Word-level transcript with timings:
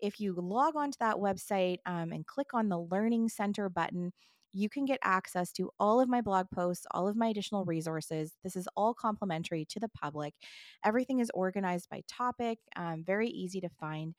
If 0.00 0.20
you 0.20 0.34
log 0.34 0.76
onto 0.76 0.96
that 1.00 1.16
website 1.16 1.78
um, 1.86 2.12
and 2.12 2.26
click 2.26 2.52
on 2.54 2.68
the 2.68 2.78
Learning 2.80 3.28
Center 3.28 3.68
button, 3.68 4.12
you 4.52 4.68
can 4.68 4.84
get 4.86 4.98
access 5.02 5.52
to 5.52 5.70
all 5.78 6.00
of 6.00 6.08
my 6.08 6.20
blog 6.20 6.46
posts, 6.50 6.86
all 6.92 7.06
of 7.08 7.16
my 7.16 7.28
additional 7.28 7.64
resources. 7.64 8.32
This 8.44 8.56
is 8.56 8.68
all 8.76 8.94
complimentary 8.94 9.64
to 9.66 9.80
the 9.80 9.88
public. 9.88 10.34
Everything 10.84 11.18
is 11.20 11.30
organized 11.34 11.88
by 11.90 12.02
topic, 12.08 12.58
um, 12.76 13.04
very 13.04 13.28
easy 13.28 13.60
to 13.60 13.68
find. 13.68 14.14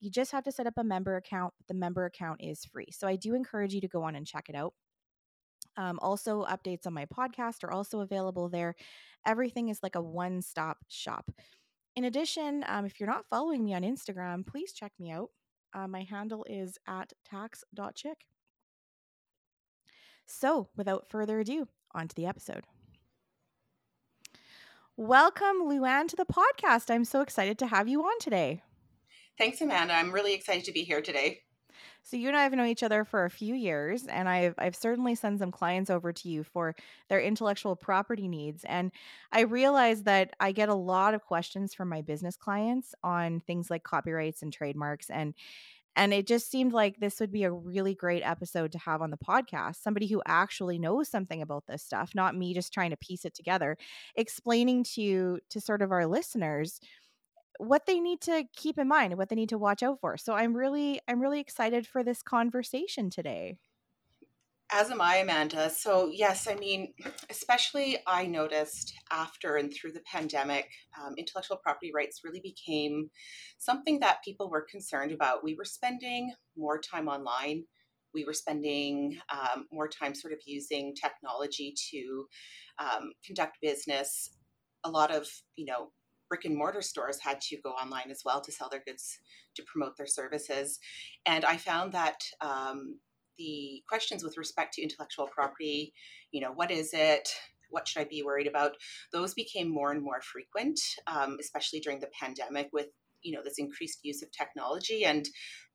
You 0.00 0.10
just 0.10 0.32
have 0.32 0.44
to 0.44 0.52
set 0.52 0.66
up 0.66 0.74
a 0.76 0.84
member 0.84 1.16
account. 1.16 1.54
The 1.68 1.74
member 1.74 2.04
account 2.04 2.40
is 2.42 2.64
free. 2.64 2.88
So 2.92 3.08
I 3.08 3.16
do 3.16 3.34
encourage 3.34 3.74
you 3.74 3.80
to 3.80 3.88
go 3.88 4.02
on 4.02 4.14
and 4.14 4.26
check 4.26 4.48
it 4.48 4.54
out. 4.54 4.74
Um, 5.76 5.98
also, 6.00 6.44
updates 6.44 6.86
on 6.86 6.94
my 6.94 7.06
podcast 7.06 7.62
are 7.64 7.70
also 7.70 8.00
available 8.00 8.48
there. 8.48 8.74
Everything 9.26 9.68
is 9.68 9.80
like 9.82 9.94
a 9.94 10.00
one 10.00 10.40
stop 10.42 10.78
shop. 10.88 11.30
In 11.96 12.04
addition, 12.04 12.64
um, 12.66 12.84
if 12.86 12.98
you're 13.00 13.08
not 13.08 13.26
following 13.28 13.64
me 13.64 13.74
on 13.74 13.82
Instagram, 13.82 14.46
please 14.46 14.72
check 14.72 14.92
me 14.98 15.10
out. 15.10 15.30
Uh, 15.74 15.86
my 15.88 16.02
handle 16.02 16.44
is 16.48 16.78
at 16.86 17.12
tax.chick. 17.24 18.18
So, 20.26 20.68
without 20.76 21.08
further 21.08 21.40
ado, 21.40 21.68
on 21.92 22.08
to 22.08 22.14
the 22.14 22.26
episode. 22.26 22.66
Welcome, 24.96 25.62
Luanne, 25.62 26.08
to 26.08 26.16
the 26.16 26.24
podcast. 26.26 26.90
I'm 26.90 27.04
so 27.04 27.20
excited 27.20 27.58
to 27.58 27.66
have 27.66 27.88
you 27.88 28.02
on 28.02 28.18
today. 28.18 28.62
Thanks, 29.38 29.60
Amanda. 29.60 29.94
I'm 29.94 30.12
really 30.12 30.34
excited 30.34 30.64
to 30.64 30.72
be 30.72 30.82
here 30.82 31.02
today. 31.02 31.42
So 32.02 32.16
you 32.16 32.28
and 32.28 32.36
I 32.36 32.44
have 32.44 32.52
known 32.52 32.68
each 32.68 32.84
other 32.84 33.04
for 33.04 33.24
a 33.24 33.30
few 33.30 33.54
years, 33.54 34.06
and 34.06 34.28
I've 34.28 34.54
I've 34.58 34.76
certainly 34.76 35.14
sent 35.14 35.40
some 35.40 35.50
clients 35.50 35.90
over 35.90 36.12
to 36.12 36.28
you 36.28 36.44
for 36.44 36.74
their 37.08 37.20
intellectual 37.20 37.74
property 37.76 38.28
needs. 38.28 38.64
And 38.64 38.92
I 39.32 39.40
realize 39.40 40.04
that 40.04 40.34
I 40.38 40.52
get 40.52 40.68
a 40.68 40.74
lot 40.74 41.14
of 41.14 41.24
questions 41.24 41.74
from 41.74 41.88
my 41.88 42.02
business 42.02 42.36
clients 42.36 42.94
on 43.02 43.40
things 43.40 43.70
like 43.70 43.82
copyrights 43.82 44.42
and 44.42 44.52
trademarks. 44.52 45.10
And 45.10 45.34
and 45.96 46.12
it 46.12 46.26
just 46.26 46.50
seemed 46.50 46.72
like 46.72 47.00
this 47.00 47.18
would 47.20 47.32
be 47.32 47.44
a 47.44 47.50
really 47.50 47.94
great 47.94 48.22
episode 48.22 48.70
to 48.72 48.78
have 48.78 49.00
on 49.02 49.10
the 49.10 49.16
podcast. 49.16 49.82
Somebody 49.82 50.06
who 50.06 50.22
actually 50.26 50.78
knows 50.78 51.08
something 51.08 51.40
about 51.40 51.66
this 51.66 51.82
stuff, 51.82 52.12
not 52.14 52.36
me 52.36 52.54
just 52.54 52.72
trying 52.72 52.90
to 52.90 52.96
piece 52.98 53.24
it 53.24 53.34
together, 53.34 53.76
explaining 54.14 54.84
to 54.94 55.40
to 55.50 55.60
sort 55.60 55.82
of 55.82 55.90
our 55.90 56.06
listeners 56.06 56.80
what 57.58 57.86
they 57.86 58.00
need 58.00 58.20
to 58.22 58.44
keep 58.54 58.78
in 58.78 58.88
mind, 58.88 59.16
what 59.16 59.28
they 59.28 59.36
need 59.36 59.48
to 59.50 59.58
watch 59.58 59.82
out 59.82 60.00
for. 60.00 60.16
So 60.16 60.34
I'm 60.34 60.56
really 60.56 61.00
I'm 61.08 61.20
really 61.20 61.40
excited 61.40 61.86
for 61.86 62.02
this 62.02 62.22
conversation 62.22 63.10
today. 63.10 63.58
As 64.72 64.90
am 64.90 65.00
I, 65.00 65.18
Amanda. 65.18 65.70
So, 65.70 66.10
yes, 66.12 66.48
I 66.48 66.56
mean, 66.56 66.92
especially 67.30 67.98
I 68.06 68.26
noticed 68.26 68.92
after 69.12 69.56
and 69.56 69.72
through 69.72 69.92
the 69.92 70.02
pandemic, 70.10 70.68
um, 71.00 71.14
intellectual 71.16 71.58
property 71.58 71.92
rights 71.94 72.22
really 72.24 72.40
became 72.40 73.08
something 73.58 74.00
that 74.00 74.24
people 74.24 74.50
were 74.50 74.66
concerned 74.68 75.12
about. 75.12 75.44
We 75.44 75.54
were 75.54 75.64
spending 75.64 76.34
more 76.56 76.80
time 76.80 77.06
online. 77.06 77.64
We 78.12 78.24
were 78.24 78.32
spending 78.32 79.18
um, 79.30 79.66
more 79.70 79.88
time 79.88 80.14
sort 80.16 80.32
of 80.32 80.40
using 80.46 80.94
technology 80.94 81.72
to 81.92 82.26
um, 82.80 83.12
conduct 83.24 83.58
business. 83.62 84.30
A 84.82 84.90
lot 84.90 85.12
of, 85.12 85.28
you 85.54 85.66
know, 85.66 85.92
brick 86.28 86.44
and 86.44 86.56
mortar 86.56 86.82
stores 86.82 87.20
had 87.20 87.40
to 87.40 87.56
go 87.62 87.70
online 87.70 88.10
as 88.10 88.22
well 88.24 88.40
to 88.40 88.52
sell 88.52 88.68
their 88.68 88.82
goods 88.86 89.18
to 89.54 89.62
promote 89.62 89.96
their 89.96 90.06
services. 90.06 90.78
And 91.24 91.44
I 91.44 91.56
found 91.56 91.92
that 91.92 92.18
um, 92.40 92.98
the 93.38 93.82
questions 93.88 94.24
with 94.24 94.38
respect 94.38 94.74
to 94.74 94.82
intellectual 94.82 95.28
property, 95.28 95.92
you 96.32 96.40
know, 96.40 96.52
what 96.52 96.70
is 96.70 96.90
it? 96.92 97.28
What 97.70 97.88
should 97.88 98.00
I 98.00 98.04
be 98.04 98.22
worried 98.22 98.46
about? 98.46 98.72
Those 99.12 99.34
became 99.34 99.68
more 99.68 99.90
and 99.90 100.02
more 100.02 100.20
frequent, 100.20 100.80
um, 101.06 101.36
especially 101.40 101.80
during 101.80 102.00
the 102.00 102.10
pandemic 102.18 102.68
with, 102.72 102.86
you 103.22 103.32
know, 103.32 103.42
this 103.42 103.58
increased 103.58 104.00
use 104.02 104.22
of 104.22 104.30
technology. 104.30 105.04
And 105.04 105.28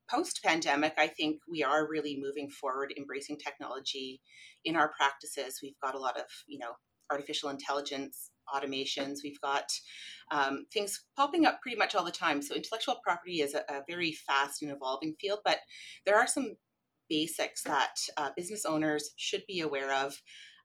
post 0.09 0.41
pandemic, 0.43 0.93
I 0.97 1.07
think 1.07 1.39
we 1.49 1.63
are 1.63 1.87
really 1.87 2.17
moving 2.21 2.49
forward, 2.49 2.93
embracing 2.97 3.37
technology 3.37 4.21
in 4.65 4.75
our 4.75 4.91
practices. 4.97 5.59
We've 5.61 5.79
got 5.83 5.95
a 5.95 5.99
lot 5.99 6.17
of, 6.17 6.25
you 6.47 6.59
know, 6.59 6.71
artificial 7.11 7.49
intelligence 7.49 8.30
automations. 8.53 9.19
We've 9.23 9.41
got 9.41 9.65
um, 10.31 10.65
things 10.73 11.03
popping 11.15 11.45
up 11.45 11.61
pretty 11.61 11.77
much 11.77 11.95
all 11.95 12.05
the 12.05 12.11
time. 12.11 12.41
So 12.41 12.55
intellectual 12.55 12.99
property 13.03 13.41
is 13.41 13.53
a, 13.53 13.59
a, 13.69 13.83
very 13.87 14.13
fast 14.13 14.61
and 14.61 14.71
evolving 14.71 15.15
field, 15.19 15.39
but 15.43 15.59
there 16.05 16.17
are 16.17 16.27
some 16.27 16.55
basics 17.09 17.63
that 17.63 17.95
uh, 18.17 18.29
business 18.37 18.63
owners 18.65 19.11
should 19.17 19.43
be 19.47 19.59
aware 19.59 19.93
of 19.93 20.15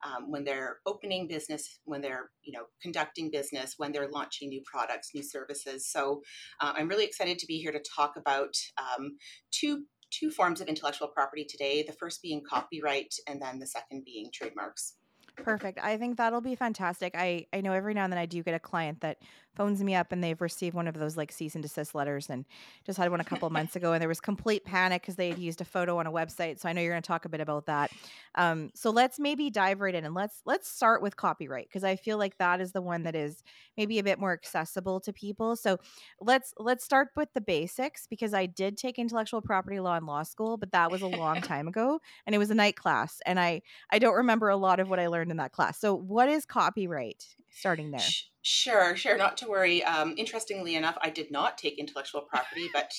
um, 0.05 0.31
when 0.31 0.45
they're 0.45 0.79
opening 0.87 1.27
business, 1.27 1.81
when 1.85 2.01
they're 2.01 2.31
you 2.43 2.53
know 2.53 2.65
conducting 2.83 3.31
business, 3.31 3.75
when 3.77 3.93
they're 3.93 4.11
launching 4.11 4.49
new 4.49 4.63
products, 4.65 5.11
new 5.15 5.23
services. 5.23 5.91
So 5.91 6.23
uh, 6.61 6.75
I'm 6.77 6.89
really 6.89 7.05
excited 7.05 7.39
to 7.39 7.47
be 7.47 7.59
here 7.59 7.73
to 7.73 7.83
talk 7.97 8.15
about 8.17 8.55
um, 8.79 9.17
two 9.51 9.85
two 10.11 10.31
forms 10.31 10.61
of 10.61 10.69
intellectual 10.69 11.09
property 11.09 11.45
today. 11.49 11.83
The 11.83 11.93
first 11.95 12.23
being 12.23 12.43
copyright, 12.49 13.15
and 13.27 13.41
then 13.41 13.59
the 13.59 13.67
second 13.67 14.05
being 14.05 14.31
trademarks. 14.33 14.95
Perfect. 15.37 15.79
I 15.83 15.97
think 15.97 16.17
that'll 16.17 16.41
be 16.41 16.55
fantastic. 16.55 17.15
I, 17.17 17.47
I 17.53 17.61
know 17.61 17.73
every 17.73 17.95
now 17.95 18.05
and 18.05 18.13
then 18.13 18.19
I 18.19 18.27
do 18.27 18.43
get 18.43 18.55
a 18.55 18.59
client 18.59 19.01
that 19.03 19.19
phones 19.57 19.83
me 19.83 19.95
up 19.95 20.13
and 20.13 20.23
they've 20.23 20.41
received 20.41 20.75
one 20.75 20.87
of 20.87 20.95
those 20.95 21.17
like 21.17 21.33
cease 21.33 21.55
and 21.55 21.63
desist 21.63 21.95
letters 21.95 22.29
and 22.29 22.45
just 22.85 22.99
had 22.99 23.11
one 23.11 23.21
a 23.21 23.25
couple 23.25 23.49
months 23.51 23.75
ago 23.75 23.93
and 23.93 24.01
there 24.01 24.09
was 24.09 24.21
complete 24.21 24.65
panic 24.65 25.03
because 25.03 25.17
they 25.17 25.31
had 25.31 25.39
used 25.39 25.61
a 25.61 25.65
photo 25.65 25.99
on 25.99 26.07
a 26.07 26.13
website. 26.13 26.61
So 26.61 26.69
I 26.69 26.73
know 26.73 26.83
you're 26.83 26.93
going 26.93 27.03
to 27.03 27.07
talk 27.07 27.25
a 27.25 27.29
bit 27.29 27.41
about 27.41 27.67
that. 27.67 27.91
Um, 28.35 28.71
so 28.75 28.91
let's 28.91 29.19
maybe 29.19 29.51
dive 29.51 29.81
right 29.81 29.95
in 29.95 30.05
and 30.05 30.15
let's 30.15 30.43
let's 30.45 30.69
start 30.69 31.01
with 31.01 31.17
copyright 31.17 31.69
because 31.69 31.85
I 31.85 31.97
feel 31.97 32.19
like 32.19 32.37
that 32.39 32.61
is 32.61 32.73
the 32.73 32.83
one 32.83 33.05
that 33.05 33.15
is 33.15 33.43
maybe 33.77 33.99
a 33.99 34.05
bit 34.05 34.19
more 34.19 34.33
accessible 34.33 35.01
to 35.01 35.13
people. 35.13 35.57
So 35.57 35.79
let's 36.21 36.53
let's 36.59 36.85
start 36.85 37.09
with 37.17 37.33
the 37.33 37.41
basics 37.41 38.07
because 38.07 38.35
I 38.35 38.47
did 38.47 38.77
take 38.77 38.99
intellectual 38.99 39.41
property 39.41 39.81
law 39.81 39.97
in 39.97 40.05
law 40.05 40.23
school, 40.23 40.59
but 40.59 40.73
that 40.73 40.91
was 40.91 41.03
a 41.03 41.07
long 41.07 41.41
time 41.41 41.67
ago 41.67 42.01
and 42.27 42.35
it 42.35 42.39
was 42.39 42.51
a 42.51 42.55
night 42.55 42.77
class 42.77 43.21
and 43.25 43.41
I 43.41 43.63
I 43.91 43.99
don't 43.99 44.15
remember 44.15 44.51
a 44.51 44.57
lot 44.57 44.81
of 44.81 44.91
what 44.91 45.01
I 45.01 45.07
learned 45.07 45.31
in 45.31 45.39
that 45.39 45.53
class. 45.53 45.79
So 45.79 45.95
what 45.95 46.29
is 46.29 46.45
copyright? 46.45 47.25
Starting 47.51 47.91
there. 47.91 48.01
Sure, 48.49 48.95
sure. 48.95 49.17
Not 49.17 49.37
to 49.39 49.49
worry. 49.49 49.83
Um, 49.83 50.15
interestingly 50.17 50.77
enough, 50.77 50.97
I 51.03 51.11
did 51.11 51.33
not 51.33 51.59
take 51.59 51.81
intellectual 51.81 52.21
property, 52.21 52.69
but 52.73 52.93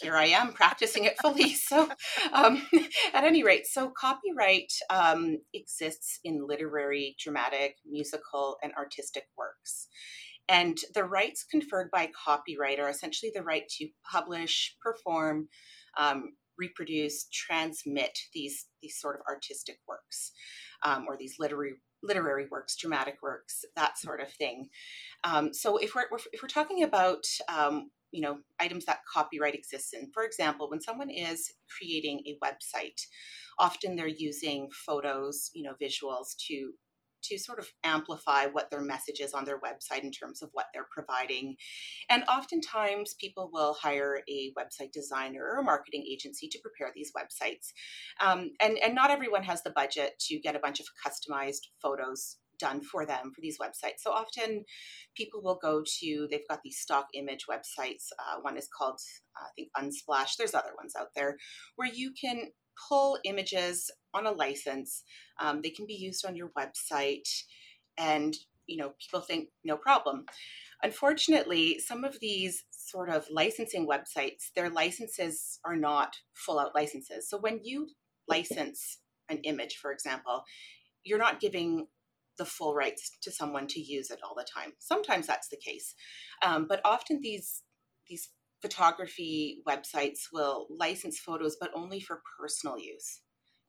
here 0.00 0.14
I 0.16 0.26
am 0.26 0.52
practicing 0.52 1.04
it 1.04 1.18
fully. 1.20 1.56
So, 1.64 1.88
um, 2.32 2.62
at 3.12 3.24
any 3.24 3.42
rate, 3.42 3.66
so 3.66 3.90
copyright 3.98 4.72
um, 4.90 5.38
exists 5.52 6.20
in 6.22 6.46
literary, 6.46 7.16
dramatic, 7.18 7.78
musical, 7.90 8.56
and 8.62 8.72
artistic 8.74 9.24
works. 9.36 9.88
And 10.48 10.78
the 10.94 11.02
rights 11.04 11.44
conferred 11.50 11.90
by 11.90 12.10
copyright 12.24 12.78
are 12.78 12.88
essentially 12.88 13.32
the 13.34 13.42
right 13.42 13.66
to 13.78 13.88
publish, 14.08 14.76
perform, 14.80 15.48
um, 15.98 16.34
reproduce, 16.56 17.26
transmit 17.32 18.16
these 18.32 18.66
these 18.80 19.00
sort 19.00 19.16
of 19.16 19.22
artistic 19.28 19.78
works, 19.88 20.30
um, 20.84 21.06
or 21.08 21.16
these 21.16 21.36
literary 21.40 21.74
literary 22.04 22.46
works, 22.50 22.76
dramatic 22.76 23.16
works, 23.22 23.64
that 23.76 23.98
sort 23.98 24.20
of 24.20 24.30
thing. 24.32 24.68
Um, 25.24 25.52
so 25.52 25.76
if 25.76 25.94
we're 25.94 26.06
if 26.32 26.42
we're 26.42 26.48
talking 26.48 26.82
about 26.82 27.24
um, 27.48 27.90
you 28.12 28.20
know 28.20 28.38
items 28.60 28.84
that 28.84 29.00
copyright 29.12 29.54
exists 29.54 29.92
in, 29.92 30.10
for 30.12 30.24
example, 30.24 30.70
when 30.70 30.80
someone 30.80 31.10
is 31.10 31.52
creating 31.78 32.22
a 32.26 32.38
website, 32.44 33.00
often 33.58 33.96
they're 33.96 34.06
using 34.06 34.68
photos, 34.86 35.50
you 35.54 35.62
know, 35.62 35.74
visuals 35.82 36.36
to 36.48 36.72
to 37.24 37.38
sort 37.38 37.58
of 37.58 37.68
amplify 37.82 38.46
what 38.46 38.70
their 38.70 38.80
message 38.80 39.20
is 39.20 39.32
on 39.32 39.44
their 39.44 39.60
website 39.60 40.02
in 40.02 40.10
terms 40.10 40.42
of 40.42 40.50
what 40.52 40.66
they're 40.72 40.86
providing. 40.90 41.56
And 42.08 42.24
oftentimes, 42.24 43.14
people 43.20 43.50
will 43.52 43.74
hire 43.74 44.22
a 44.28 44.52
website 44.58 44.92
designer 44.92 45.42
or 45.42 45.60
a 45.60 45.64
marketing 45.64 46.04
agency 46.10 46.48
to 46.48 46.58
prepare 46.60 46.92
these 46.94 47.12
websites. 47.16 47.72
Um, 48.20 48.50
and, 48.60 48.78
and 48.78 48.94
not 48.94 49.10
everyone 49.10 49.44
has 49.44 49.62
the 49.62 49.70
budget 49.70 50.12
to 50.28 50.38
get 50.40 50.56
a 50.56 50.60
bunch 50.60 50.80
of 50.80 50.86
customized 51.04 51.68
photos 51.82 52.36
done 52.58 52.80
for 52.82 53.04
them 53.04 53.32
for 53.34 53.40
these 53.40 53.58
websites. 53.58 53.98
So 53.98 54.10
often 54.10 54.64
people 55.16 55.42
will 55.42 55.58
go 55.60 55.82
to, 56.00 56.28
they've 56.30 56.48
got 56.48 56.60
these 56.62 56.78
stock 56.78 57.06
image 57.14 57.46
websites. 57.50 58.06
Uh, 58.18 58.40
one 58.42 58.56
is 58.56 58.68
called, 58.76 59.00
uh, 59.40 59.46
I 59.46 59.50
think, 59.56 59.68
Unsplash. 59.76 60.36
There's 60.38 60.54
other 60.54 60.72
ones 60.76 60.94
out 60.98 61.08
there 61.14 61.36
where 61.76 61.88
you 61.92 62.12
can 62.18 62.50
pull 62.88 63.18
images 63.24 63.90
on 64.12 64.26
a 64.26 64.32
license. 64.32 65.02
Um, 65.40 65.60
they 65.62 65.70
can 65.70 65.86
be 65.86 65.94
used 65.94 66.24
on 66.24 66.36
your 66.36 66.50
website, 66.58 67.28
and 67.98 68.36
you 68.66 68.76
know 68.76 68.94
people 69.00 69.20
think 69.20 69.48
no 69.64 69.76
problem. 69.76 70.26
Unfortunately, 70.82 71.78
some 71.78 72.04
of 72.04 72.20
these 72.20 72.64
sort 72.70 73.08
of 73.10 73.26
licensing 73.30 73.88
websites, 73.88 74.52
their 74.54 74.70
licenses 74.70 75.58
are 75.64 75.76
not 75.76 76.16
full 76.34 76.58
out 76.58 76.74
licenses. 76.74 77.28
So 77.28 77.38
when 77.38 77.60
you 77.62 77.88
license 78.28 78.98
an 79.28 79.38
image, 79.38 79.76
for 79.76 79.90
example, 79.90 80.44
you're 81.02 81.18
not 81.18 81.40
giving 81.40 81.86
the 82.36 82.44
full 82.44 82.74
rights 82.74 83.16
to 83.22 83.30
someone 83.30 83.66
to 83.68 83.80
use 83.80 84.10
it 84.10 84.20
all 84.22 84.34
the 84.36 84.44
time. 84.44 84.72
Sometimes 84.78 85.26
that's 85.26 85.48
the 85.48 85.56
case, 85.56 85.94
um, 86.44 86.66
but 86.68 86.80
often 86.84 87.20
these 87.22 87.62
these 88.08 88.30
photography 88.64 89.62
websites 89.68 90.20
will 90.32 90.66
license 90.70 91.18
photos, 91.18 91.58
but 91.60 91.70
only 91.74 92.00
for 92.00 92.22
personal 92.40 92.78
use, 92.78 93.20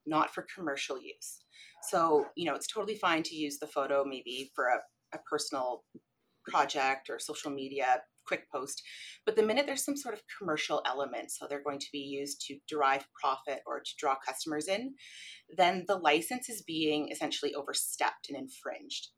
not 0.06 0.34
for 0.34 0.48
commercial 0.56 0.98
use. 0.98 1.44
So, 1.90 2.28
you 2.38 2.46
know, 2.46 2.56
it's 2.56 2.72
totally 2.72 2.96
fine 2.96 3.22
to 3.24 3.36
use 3.36 3.60
the 3.60 3.68
photo 3.68 4.06
maybe 4.06 4.52
for 4.56 4.68
a, 4.68 4.78
a 5.14 5.20
personal 5.30 5.84
project 6.48 7.10
or 7.10 7.20
social 7.20 7.52
media 7.52 8.04
quick 8.26 8.50
post. 8.50 8.82
But 9.26 9.36
the 9.36 9.44
minute 9.44 9.66
there's 9.66 9.84
some 9.84 9.98
sort 9.98 10.16
of 10.16 10.22
commercial 10.40 10.82
element, 10.86 11.30
so 11.30 11.46
they're 11.46 11.62
going 11.62 11.80
to 11.80 11.92
be 11.92 12.00
used 12.00 12.40
to 12.48 12.58
derive 12.70 13.06
profit 13.22 13.60
or 13.68 13.82
to 13.82 13.92
draw 14.00 14.16
customers 14.26 14.70
in, 14.70 14.94
then 15.58 15.84
the 15.90 15.98
license 15.98 16.48
is 16.48 16.64
being 16.64 17.10
essentially 17.12 17.54
overstepped 17.54 18.30
and 18.30 18.38
infringed. 18.38 19.10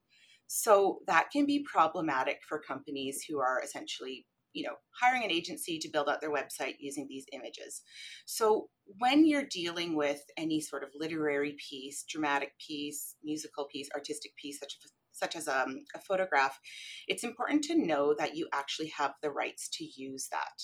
So 0.47 0.99
that 1.05 1.29
can 1.31 1.45
be 1.45 1.63
problematic 1.71 2.39
for 2.49 2.59
companies 2.59 3.23
who 3.29 3.39
are 3.39 3.61
essentially 3.63 4.25
you 4.53 4.63
know 4.63 4.75
hiring 5.01 5.23
an 5.23 5.31
agency 5.31 5.77
to 5.79 5.89
build 5.89 6.09
out 6.09 6.21
their 6.21 6.33
website 6.33 6.75
using 6.79 7.07
these 7.07 7.25
images. 7.33 7.81
So 8.25 8.69
when 8.97 9.25
you're 9.25 9.47
dealing 9.49 9.95
with 9.95 10.21
any 10.37 10.61
sort 10.61 10.83
of 10.83 10.89
literary 10.95 11.55
piece 11.69 12.03
dramatic 12.09 12.53
piece 12.65 13.15
musical 13.23 13.65
piece 13.65 13.89
artistic 13.93 14.35
piece 14.35 14.59
such 14.59 14.75
as 14.83 14.91
such 15.11 15.35
as 15.35 15.47
um, 15.47 15.83
a 15.95 15.99
photograph 15.99 16.59
it's 17.07 17.23
important 17.23 17.63
to 17.63 17.75
know 17.75 18.13
that 18.17 18.35
you 18.35 18.47
actually 18.53 18.91
have 18.95 19.13
the 19.23 19.31
rights 19.31 19.67
to 19.67 19.83
use 19.83 20.27
that 20.31 20.61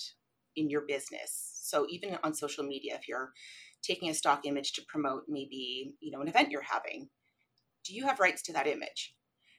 in 0.54 0.70
your 0.70 0.82
business. 0.86 1.50
So 1.64 1.86
even 1.90 2.16
on 2.22 2.34
social 2.34 2.64
media 2.64 2.94
if 2.94 3.08
you're 3.08 3.32
taking 3.82 4.08
a 4.08 4.14
stock 4.14 4.46
image 4.46 4.72
to 4.72 4.82
promote 4.88 5.24
maybe 5.28 5.94
you 6.00 6.10
know 6.10 6.20
an 6.20 6.28
event 6.28 6.50
you're 6.50 6.62
having 6.62 7.08
do 7.84 7.94
you 7.94 8.06
have 8.06 8.18
rights 8.18 8.42
to 8.42 8.52
that 8.52 8.66
image 8.66 9.14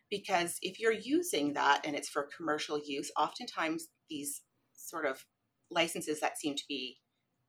because 0.10 0.58
if 0.62 0.80
you're 0.80 0.92
using 0.92 1.54
that 1.54 1.82
and 1.86 1.96
it's 1.96 2.10
for 2.10 2.30
commercial 2.38 2.80
use 2.84 3.12
oftentimes 3.18 3.88
these 4.10 4.42
sort 4.74 5.06
of 5.06 5.26
licenses 5.72 6.20
that 6.20 6.38
seem 6.38 6.56
to 6.56 6.64
be 6.68 6.98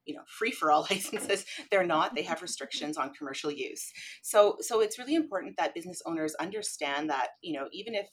you 0.06 0.14
know 0.14 0.22
free 0.26 0.52
for 0.52 0.70
all 0.70 0.82
licenses 0.90 1.44
they're 1.70 1.86
not. 1.86 2.14
They 2.14 2.22
have 2.22 2.42
restrictions 2.42 2.96
on 2.96 3.12
commercial 3.12 3.50
use. 3.50 3.92
So 4.22 4.56
so 4.60 4.80
it's 4.80 4.98
really 4.98 5.14
important 5.14 5.56
that 5.58 5.74
business 5.74 6.00
owners 6.06 6.34
understand 6.36 7.10
that 7.10 7.28
you 7.42 7.58
know 7.58 7.68
even 7.72 7.94
if 7.94 8.06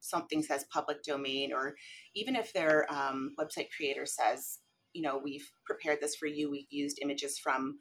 something 0.00 0.42
says 0.42 0.66
public 0.72 1.02
domain 1.04 1.52
or 1.52 1.74
even 2.14 2.34
if 2.34 2.52
their 2.52 2.92
um, 2.92 3.30
website 3.38 3.68
creator 3.74 4.04
says 4.04 4.58
you 4.92 5.00
know 5.00 5.20
we've 5.22 5.48
prepared 5.64 5.98
this 6.00 6.16
for 6.16 6.26
you 6.26 6.50
we've 6.50 6.66
used 6.70 6.98
images 7.00 7.38
from 7.38 7.78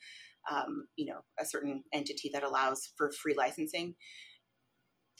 um, 0.49 0.85
you 0.95 1.05
know 1.05 1.21
a 1.39 1.45
certain 1.45 1.83
entity 1.93 2.29
that 2.31 2.43
allows 2.43 2.93
for 2.95 3.11
free 3.11 3.35
licensing 3.35 3.95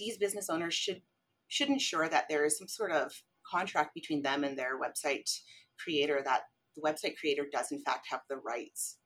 these 0.02 0.18
business 0.18 0.50
owners 0.50 0.74
should 0.74 1.02
should 1.48 1.70
ensure 1.70 2.10
that 2.10 2.26
there 2.30 2.44
is 2.44 2.58
some 2.58 2.68
sort 2.68 2.92
of 2.92 3.12
contract 3.50 3.94
between 3.94 4.22
them 4.22 4.44
and 4.44 4.58
their 4.58 4.80
website 4.80 5.30
creator 5.80 6.22
that 6.26 6.42
the 6.76 6.82
website 6.82 7.18
creator 7.20 7.46
does 7.52 7.72
in 7.72 7.82
fact 7.84 8.08
have 8.10 8.22
the 8.30 8.38
rights 8.38 8.98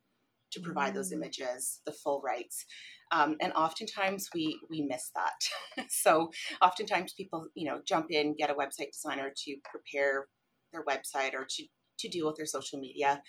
to 0.52 0.62
provide 0.62 0.94
mm. 0.94 0.96
those 0.96 1.12
images, 1.12 1.82
the 1.86 1.92
full 1.92 2.22
rights. 2.22 2.66
Um, 3.12 3.36
and 3.42 3.52
oftentimes 3.54 4.30
we 4.34 4.60
we 4.70 4.82
miss 4.82 5.12
that. 5.16 5.86
so 5.90 6.32
oftentimes 6.62 7.14
people 7.14 7.48
you 7.56 7.68
know 7.68 7.82
jump 7.86 8.08
in, 8.10 8.36
get 8.36 8.50
a 8.50 8.56
website 8.56 8.92
designer 8.94 9.32
to 9.46 9.56
prepare 9.70 10.28
their 10.72 10.86
website 10.86 11.34
or 11.34 11.46
to 11.50 11.64
to 12.00 12.10
deal 12.10 12.28
with 12.28 12.36
their 12.36 12.46
social 12.46 12.80
media, 12.80 13.22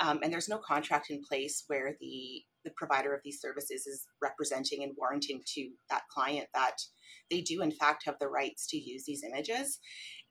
um, 0.00 0.20
and 0.22 0.32
there's 0.32 0.48
no 0.48 0.58
contract 0.58 1.10
in 1.10 1.22
place 1.22 1.64
where 1.66 1.96
the 2.00 2.42
the 2.64 2.70
provider 2.76 3.14
of 3.14 3.20
these 3.24 3.40
services 3.40 3.86
is 3.86 4.06
representing 4.20 4.82
and 4.82 4.92
warranting 4.96 5.40
to 5.46 5.70
that 5.88 6.02
client 6.12 6.46
that 6.52 6.76
they 7.30 7.40
do 7.40 7.62
in 7.62 7.72
fact 7.72 8.04
have 8.04 8.18
the 8.20 8.28
rights 8.28 8.66
to 8.66 8.76
use 8.76 9.04
these 9.06 9.24
images 9.24 9.78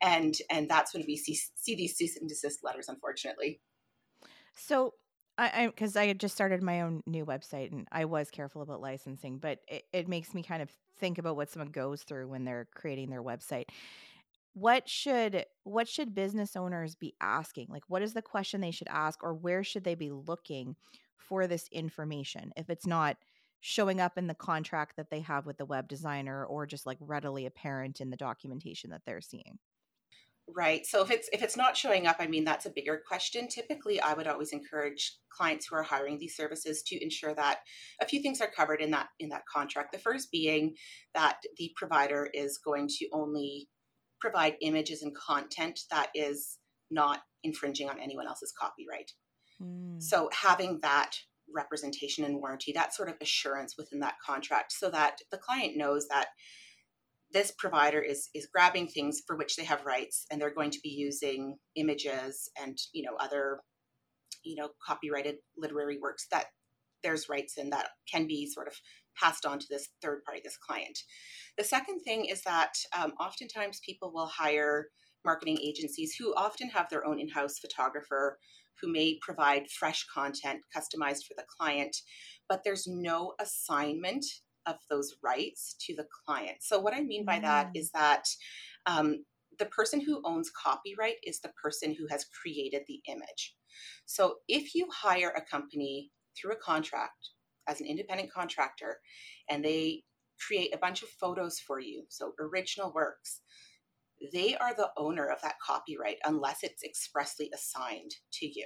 and 0.01 0.36
and 0.51 0.69
that's 0.69 0.94
when 0.94 1.03
we 1.07 1.18
see 1.18 1.36
see 1.56 1.75
these 1.75 1.95
cease 1.95 2.18
and 2.18 2.30
desist 2.30 2.59
letters 2.63 2.88
unfortunately 2.88 3.59
so 4.56 4.94
I 5.40 5.68
because 5.68 5.95
I, 5.95 6.04
I, 6.04 6.14
just 6.14 6.35
started 6.35 6.61
my 6.61 6.81
own 6.81 7.02
new 7.06 7.25
website 7.25 7.71
and 7.71 7.87
I 7.92 8.06
was 8.06 8.30
careful 8.30 8.61
about 8.61 8.81
licensing, 8.81 9.37
but 9.37 9.59
it, 9.69 9.85
it 9.94 10.07
makes 10.09 10.33
me 10.33 10.44
kind 10.44 10.61
of 10.61 10.69
think 10.99 11.18
about 11.18 11.37
what 11.37 11.49
someone 11.49 11.71
goes 11.71 12.04
through 12.04 12.28
when 12.28 12.44
they're 12.44 12.68
creating 12.75 13.09
their 13.09 13.23
website. 13.23 13.69
What 14.53 14.89
should 14.89 15.45
what 15.63 15.87
should 15.87 16.15
business 16.15 16.56
owners 16.56 16.95
be 16.95 17.15
asking? 17.21 17.68
Like 17.69 17.83
what 17.87 18.01
is 18.01 18.13
the 18.13 18.21
question 18.21 18.61
they 18.61 18.71
should 18.71 18.87
ask 18.89 19.23
or 19.23 19.33
where 19.33 19.63
should 19.63 19.83
they 19.83 19.95
be 19.95 20.11
looking 20.11 20.75
for 21.18 21.47
this 21.47 21.68
information 21.71 22.51
if 22.57 22.69
it's 22.69 22.87
not 22.87 23.18
showing 23.61 23.99
up 23.99 24.18
in 24.18 24.27
the 24.27 24.33
contract 24.33 24.95
that 24.95 25.09
they 25.09 25.19
have 25.19 25.45
with 25.45 25.57
the 25.57 25.65
web 25.65 25.87
designer 25.87 26.45
or 26.45 26.65
just 26.65 26.85
like 26.85 26.97
readily 27.01 27.45
apparent 27.45 28.01
in 28.01 28.09
the 28.09 28.18
documentation 28.18 28.89
that 28.89 29.01
they're 29.06 29.21
seeing? 29.21 29.59
Right. 30.56 30.85
So 30.85 31.03
if 31.03 31.11
it's 31.11 31.29
if 31.31 31.44
it's 31.44 31.57
not 31.57 31.77
showing 31.77 32.07
up, 32.07 32.15
I 32.19 32.27
mean 32.27 32.44
that's 32.44 32.65
a 32.65 32.71
bigger 32.71 33.01
question. 33.07 33.47
Typically, 33.47 34.01
I 34.01 34.13
would 34.13 34.27
always 34.27 34.51
encourage 34.51 35.18
clients 35.29 35.68
who 35.68 35.75
are 35.75 35.83
hiring 35.83 36.18
these 36.18 36.35
services 36.35 36.81
to 36.87 37.01
ensure 37.03 37.35
that 37.35 37.59
a 38.01 38.07
few 38.07 38.21
things 38.21 38.41
are 38.41 38.49
covered 38.49 38.81
in 38.81 38.91
that 38.91 39.09
in 39.19 39.29
that 39.29 39.45
contract. 39.45 39.91
The 39.91 39.99
first 39.99 40.31
being 40.31 40.75
that 41.13 41.39
the 41.57 41.71
provider 41.75 42.29
is 42.33 42.57
going 42.57 42.87
to 42.97 43.07
only 43.11 43.68
provide 44.19 44.56
images 44.61 45.02
and 45.02 45.16
content 45.16 45.80
that 45.92 46.09
is 46.14 46.57
not 46.92 47.19
infringing 47.44 47.90
on 47.90 47.99
anyone 47.99 48.28
else's 48.28 48.54
copyright. 48.59 49.11
Mm. 49.61 50.02
So 50.02 50.30
having 50.33 50.80
that 50.81 51.11
representation 51.54 52.23
and 52.26 52.38
warranty, 52.38 52.71
that 52.73 52.94
sort 52.94 53.09
of 53.09 53.16
assurance 53.21 53.76
within 53.78 53.99
that 53.99 54.16
contract 54.26 54.71
so 54.71 54.90
that 54.90 55.18
the 55.31 55.38
client 55.38 55.78
knows 55.78 56.07
that 56.09 56.28
this 57.31 57.52
provider 57.57 58.02
is 58.02 58.30
is 58.33 58.47
grabbing 58.52 58.88
things 58.88 59.21
for 59.26 59.38
which 59.38 59.56
they 59.56 59.64
have 59.64 59.85
rights 59.85 60.26
and 60.31 60.42
they're 60.42 60.54
going 60.54 60.71
to 60.71 60.80
be 60.81 60.90
using 60.90 61.57
images 61.76 62.49
and 62.59 62.78
you 62.92 63.04
know 63.04 63.16
other 63.19 63.59
you 64.44 64.56
know 64.56 64.69
copyrighted 64.85 65.35
literary 65.57 65.99
works 66.02 66.26
that 66.31 66.45
there's 67.04 67.30
rights 67.30 67.54
in 67.57 67.69
that 67.69 67.90
can 68.11 68.28
be 68.28 68.47
sort 68.47 68.68
of 68.68 68.73
passed 69.19 69.45
on 69.45 69.59
to 69.59 69.66
this 69.69 69.90
third 70.02 70.23
party 70.23 70.42
this 70.44 70.57
client 70.57 70.99
the 71.57 71.64
second 71.64 71.99
thing 72.02 72.26
is 72.26 72.42
that 72.44 72.73
um, 72.97 73.14
oftentimes 73.19 73.81
people 73.85 74.11
will 74.14 74.28
hire 74.28 74.88
marketing 75.26 75.57
agencies 75.61 76.16
who 76.18 76.33
often 76.35 76.69
have 76.69 76.90
their 76.90 77.06
own 77.06 77.19
in-house 77.19 77.59
photographer 77.59 78.38
who 78.81 78.92
may 78.92 79.18
provide 79.21 79.69
fresh 79.69 80.06
content 80.14 80.61
customized 80.76 81.26
for 81.28 81.33
the 81.35 81.45
client 81.57 81.95
but 82.47 82.61
there's 82.64 82.88
no 82.88 83.33
assignment 83.40 84.26
of 84.66 84.76
those 84.90 85.16
rights 85.23 85.76
to 85.81 85.95
the 85.95 86.06
client. 86.26 86.57
So, 86.61 86.80
what 86.80 86.94
I 86.94 87.02
mean 87.02 87.26
by 87.26 87.40
mm. 87.40 87.44
that 87.44 87.69
is 87.76 87.92
that 87.92 88.26
um, 88.85 89.26
the 89.57 89.66
person 89.66 89.99
who 89.99 90.21
owns 90.23 90.52
copyright 90.52 91.16
is 91.23 91.40
the 91.40 91.52
person 91.61 91.95
who 91.97 92.07
has 92.09 92.26
created 92.42 92.83
the 92.88 93.02
image. 93.07 93.56
So, 94.06 94.35
if 94.47 94.76
you 94.76 94.88
hire 94.94 95.33
a 95.35 95.42
company 95.42 96.11
through 96.38 96.54
a 96.54 96.57
contract 96.57 97.30
as 97.69 97.80
an 97.80 97.88
independent 97.88 98.31
contractor 98.33 98.97
and 99.49 99.64
they 99.64 100.04
create 100.45 100.73
a 100.73 100.78
bunch 100.78 101.04
of 101.04 101.09
photos 101.09 101.59
for 101.59 101.80
you, 101.80 102.06
so 102.09 102.33
original 102.40 102.92
works, 102.94 103.42
they 104.33 104.56
are 104.56 104.73
the 104.73 104.90
owner 104.97 105.28
of 105.28 105.42
that 105.42 105.59
copyright 105.66 106.18
unless 106.26 106.64
it's 106.64 106.83
expressly 106.83 107.49
assigned 107.54 108.11
to 108.33 108.45
you. 108.45 108.66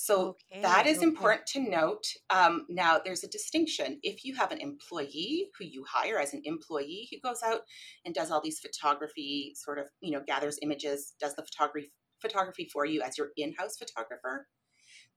So 0.00 0.36
okay, 0.52 0.62
that 0.62 0.86
is 0.86 0.98
okay. 0.98 1.06
important 1.06 1.46
to 1.48 1.60
note. 1.60 2.06
Um, 2.30 2.66
now, 2.68 3.00
there's 3.04 3.24
a 3.24 3.28
distinction. 3.28 3.98
If 4.04 4.24
you 4.24 4.36
have 4.36 4.52
an 4.52 4.60
employee 4.60 5.48
who 5.58 5.64
you 5.64 5.84
hire 5.88 6.20
as 6.20 6.34
an 6.34 6.42
employee 6.44 7.08
who 7.10 7.18
goes 7.28 7.42
out 7.44 7.62
and 8.04 8.14
does 8.14 8.30
all 8.30 8.40
these 8.40 8.60
photography, 8.60 9.54
sort 9.56 9.80
of, 9.80 9.86
you 10.00 10.12
know, 10.12 10.22
gathers 10.24 10.60
images, 10.62 11.14
does 11.20 11.34
the 11.34 11.42
photography 11.42 11.90
photography 12.20 12.68
for 12.72 12.84
you 12.84 13.02
as 13.02 13.16
your 13.18 13.30
in-house 13.36 13.76
photographer, 13.76 14.48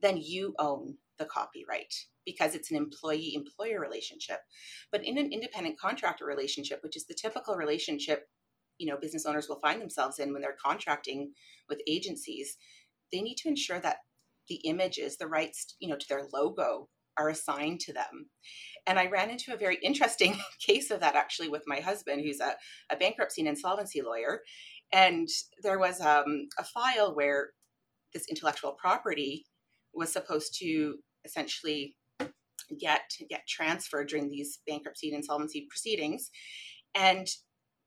then 0.01 0.17
you 0.17 0.53
own 0.59 0.97
the 1.21 1.27
copyright 1.27 1.93
because 2.25 2.55
it's 2.55 2.71
an 2.71 2.77
employee 2.77 3.33
employer 3.35 3.79
relationship. 3.79 4.39
But 4.91 5.05
in 5.05 5.17
an 5.17 5.31
independent 5.31 5.79
contractor 5.79 6.25
relationship, 6.25 6.79
which 6.83 6.97
is 6.97 7.05
the 7.05 7.13
typical 7.13 7.55
relationship 7.55 8.27
you 8.77 8.87
know 8.87 8.97
business 8.99 9.27
owners 9.27 9.47
will 9.47 9.59
find 9.59 9.79
themselves 9.79 10.17
in 10.17 10.33
when 10.33 10.41
they're 10.41 10.55
contracting 10.63 11.33
with 11.69 11.81
agencies, 11.87 12.57
they 13.11 13.21
need 13.21 13.35
to 13.35 13.47
ensure 13.47 13.79
that 13.79 13.97
the 14.49 14.55
images, 14.55 15.17
the 15.17 15.27
rights, 15.27 15.75
you 15.79 15.87
know, 15.87 15.95
to 15.95 16.07
their 16.09 16.23
logo 16.33 16.89
are 17.17 17.29
assigned 17.29 17.79
to 17.81 17.93
them. 17.93 18.29
And 18.87 18.97
I 18.97 19.07
ran 19.07 19.29
into 19.29 19.53
a 19.53 19.57
very 19.57 19.77
interesting 19.83 20.35
case 20.65 20.89
of 20.89 20.99
that 21.01 21.15
actually 21.15 21.49
with 21.49 21.63
my 21.67 21.79
husband, 21.79 22.21
who's 22.21 22.39
a, 22.39 22.55
a 22.89 22.97
bankruptcy 22.97 23.41
and 23.41 23.49
insolvency 23.49 24.01
lawyer. 24.01 24.41
And 24.91 25.29
there 25.61 25.79
was 25.79 26.01
um, 26.01 26.49
a 26.57 26.63
file 26.63 27.15
where 27.15 27.51
this 28.13 28.25
intellectual 28.29 28.73
property 28.73 29.45
was 29.93 30.11
supposed 30.11 30.57
to 30.59 30.95
essentially 31.25 31.95
get 32.79 33.11
get 33.29 33.47
transferred 33.47 34.07
during 34.07 34.29
these 34.29 34.59
bankruptcy 34.67 35.09
and 35.09 35.17
insolvency 35.17 35.67
proceedings. 35.69 36.29
And 36.95 37.27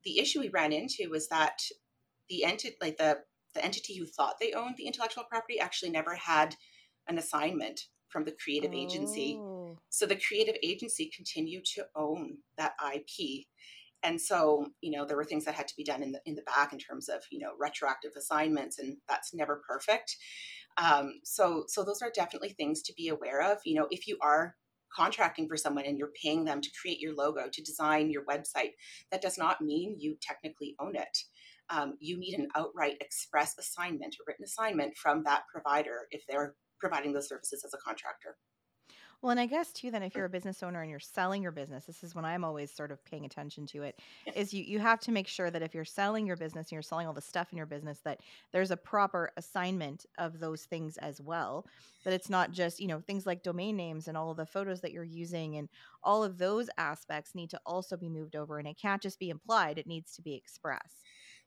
the 0.04 0.18
issue 0.18 0.40
we 0.40 0.48
ran 0.50 0.72
into 0.72 1.08
was 1.10 1.28
that 1.28 1.58
the 2.28 2.44
entity, 2.44 2.76
like 2.80 2.96
the 2.98 3.18
the 3.54 3.64
entity 3.64 3.96
who 3.96 4.06
thought 4.06 4.34
they 4.40 4.52
owned 4.52 4.76
the 4.76 4.86
intellectual 4.86 5.24
property, 5.24 5.60
actually 5.60 5.90
never 5.90 6.14
had 6.14 6.56
an 7.08 7.18
assignment 7.18 7.80
from 8.08 8.24
the 8.24 8.34
creative 8.42 8.72
oh. 8.72 8.76
agency. 8.76 9.38
So 9.90 10.06
the 10.06 10.16
creative 10.16 10.56
agency 10.62 11.10
continued 11.14 11.64
to 11.74 11.86
own 11.96 12.38
that 12.56 12.72
IP. 12.94 13.46
And 14.02 14.20
so, 14.20 14.66
you 14.82 14.90
know, 14.90 15.06
there 15.06 15.16
were 15.16 15.24
things 15.24 15.46
that 15.46 15.54
had 15.54 15.66
to 15.68 15.76
be 15.76 15.84
done 15.84 16.02
in 16.02 16.12
the 16.12 16.20
in 16.26 16.34
the 16.34 16.42
back 16.42 16.72
in 16.72 16.78
terms 16.78 17.08
of, 17.08 17.22
you 17.30 17.38
know, 17.38 17.52
retroactive 17.58 18.12
assignments, 18.16 18.78
and 18.78 18.98
that's 19.08 19.32
never 19.32 19.62
perfect. 19.66 20.16
Um, 20.76 21.20
so, 21.24 21.64
so 21.68 21.84
those 21.84 22.02
are 22.02 22.10
definitely 22.14 22.50
things 22.50 22.82
to 22.82 22.94
be 22.96 23.08
aware 23.08 23.40
of. 23.42 23.58
You 23.64 23.76
know, 23.76 23.86
if 23.90 24.06
you 24.06 24.18
are 24.20 24.56
contracting 24.94 25.48
for 25.48 25.56
someone 25.56 25.84
and 25.84 25.98
you're 25.98 26.12
paying 26.22 26.44
them 26.44 26.60
to 26.60 26.70
create 26.80 27.00
your 27.00 27.14
logo, 27.14 27.48
to 27.52 27.62
design 27.62 28.10
your 28.10 28.24
website, 28.24 28.72
that 29.10 29.22
does 29.22 29.38
not 29.38 29.60
mean 29.60 29.96
you 29.98 30.16
technically 30.20 30.74
own 30.80 30.96
it. 30.96 31.18
Um, 31.70 31.94
you 32.00 32.18
need 32.18 32.34
an 32.34 32.48
outright 32.56 32.96
express 33.00 33.54
assignment, 33.58 34.14
a 34.14 34.24
written 34.26 34.44
assignment 34.44 34.96
from 34.96 35.24
that 35.24 35.44
provider 35.52 36.06
if 36.10 36.22
they're 36.28 36.54
providing 36.78 37.12
those 37.12 37.28
services 37.28 37.64
as 37.64 37.72
a 37.72 37.78
contractor. 37.78 38.36
Well, 39.24 39.30
and 39.30 39.40
I 39.40 39.46
guess 39.46 39.72
too, 39.72 39.90
then 39.90 40.02
if 40.02 40.14
you're 40.14 40.26
a 40.26 40.28
business 40.28 40.62
owner 40.62 40.82
and 40.82 40.90
you're 40.90 41.00
selling 41.00 41.42
your 41.42 41.50
business, 41.50 41.86
this 41.86 42.04
is 42.04 42.14
when 42.14 42.26
I'm 42.26 42.44
always 42.44 42.70
sort 42.70 42.92
of 42.92 43.02
paying 43.06 43.24
attention 43.24 43.64
to 43.68 43.82
it. 43.82 43.98
Is 44.34 44.52
you 44.52 44.62
you 44.62 44.80
have 44.80 45.00
to 45.00 45.12
make 45.12 45.26
sure 45.28 45.50
that 45.50 45.62
if 45.62 45.74
you're 45.74 45.86
selling 45.86 46.26
your 46.26 46.36
business 46.36 46.66
and 46.66 46.72
you're 46.72 46.82
selling 46.82 47.06
all 47.06 47.14
the 47.14 47.22
stuff 47.22 47.50
in 47.50 47.56
your 47.56 47.64
business, 47.66 48.00
that 48.00 48.20
there's 48.52 48.70
a 48.70 48.76
proper 48.76 49.32
assignment 49.38 50.04
of 50.18 50.40
those 50.40 50.66
things 50.66 50.98
as 50.98 51.22
well. 51.22 51.66
That 52.04 52.12
it's 52.12 52.28
not 52.28 52.50
just 52.52 52.80
you 52.80 52.86
know 52.86 53.00
things 53.00 53.24
like 53.24 53.42
domain 53.42 53.76
names 53.76 54.08
and 54.08 54.18
all 54.18 54.30
of 54.30 54.36
the 54.36 54.44
photos 54.44 54.82
that 54.82 54.92
you're 54.92 55.04
using 55.04 55.56
and 55.56 55.70
all 56.02 56.22
of 56.22 56.36
those 56.36 56.68
aspects 56.76 57.34
need 57.34 57.48
to 57.48 57.60
also 57.64 57.96
be 57.96 58.10
moved 58.10 58.36
over, 58.36 58.58
and 58.58 58.68
it 58.68 58.76
can't 58.76 59.00
just 59.00 59.18
be 59.18 59.30
implied; 59.30 59.78
it 59.78 59.86
needs 59.86 60.12
to 60.16 60.22
be 60.22 60.34
expressed. 60.34 61.02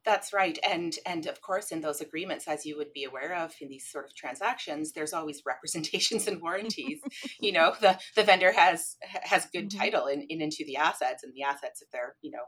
That's 0.07 0.31
right. 0.31 0.57
And 0.65 0.95
and 1.05 1.25
of 1.25 1.41
course 1.41 1.69
in 1.69 1.81
those 1.81 1.99
agreements 1.99 2.47
as 2.47 2.65
you 2.65 2.77
would 2.77 2.93
be 2.93 3.03
aware 3.03 3.35
of 3.35 3.53
in 3.59 3.67
these 3.67 3.85
sort 3.91 4.05
of 4.05 4.15
transactions 4.15 4.93
there's 4.93 5.11
always 5.11 5.43
representations 5.45 6.27
and 6.27 6.41
warranties. 6.41 7.01
you 7.41 7.51
know, 7.51 7.75
the 7.81 7.99
the 8.15 8.23
vendor 8.23 8.53
has 8.53 8.95
has 9.01 9.47
good 9.51 9.69
mm-hmm. 9.69 9.79
title 9.79 10.07
in, 10.07 10.21
in 10.29 10.41
into 10.41 10.63
the 10.65 10.77
assets 10.77 11.23
and 11.23 11.33
the 11.33 11.43
assets 11.43 11.81
if 11.81 11.89
they're, 11.91 12.15
you 12.21 12.31
know, 12.31 12.45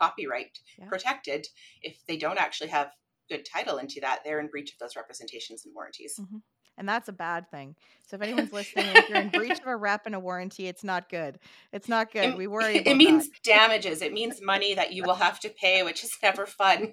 copyright 0.00 0.58
yeah. 0.78 0.88
protected, 0.88 1.46
if 1.82 1.98
they 2.08 2.16
don't 2.16 2.38
actually 2.38 2.70
have 2.70 2.90
good 3.28 3.44
title 3.44 3.78
into 3.78 4.00
that, 4.00 4.20
they're 4.24 4.40
in 4.40 4.48
breach 4.48 4.72
of 4.72 4.78
those 4.78 4.96
representations 4.96 5.64
and 5.64 5.74
warranties. 5.74 6.16
Mm-hmm 6.20 6.38
and 6.76 6.88
that's 6.88 7.08
a 7.08 7.12
bad 7.12 7.50
thing. 7.50 7.76
So 8.06 8.16
if 8.16 8.22
anyone's 8.22 8.52
listening, 8.52 8.86
if 8.94 9.08
you're 9.08 9.18
in 9.18 9.30
breach 9.30 9.58
of 9.58 9.66
a 9.66 9.76
rep 9.76 10.06
and 10.06 10.14
a 10.14 10.20
warranty, 10.20 10.66
it's 10.66 10.84
not 10.84 11.08
good. 11.08 11.38
It's 11.72 11.88
not 11.88 12.12
good. 12.12 12.30
It, 12.30 12.36
we 12.36 12.46
worry. 12.46 12.76
it 12.86 12.96
means 12.96 13.28
that. 13.28 13.42
damages. 13.42 14.02
It 14.02 14.12
means 14.12 14.40
money 14.42 14.74
that 14.74 14.92
you 14.92 15.04
will 15.04 15.14
have 15.14 15.40
to 15.40 15.48
pay, 15.48 15.82
which 15.82 16.04
is 16.04 16.16
never 16.22 16.46
fun. 16.46 16.90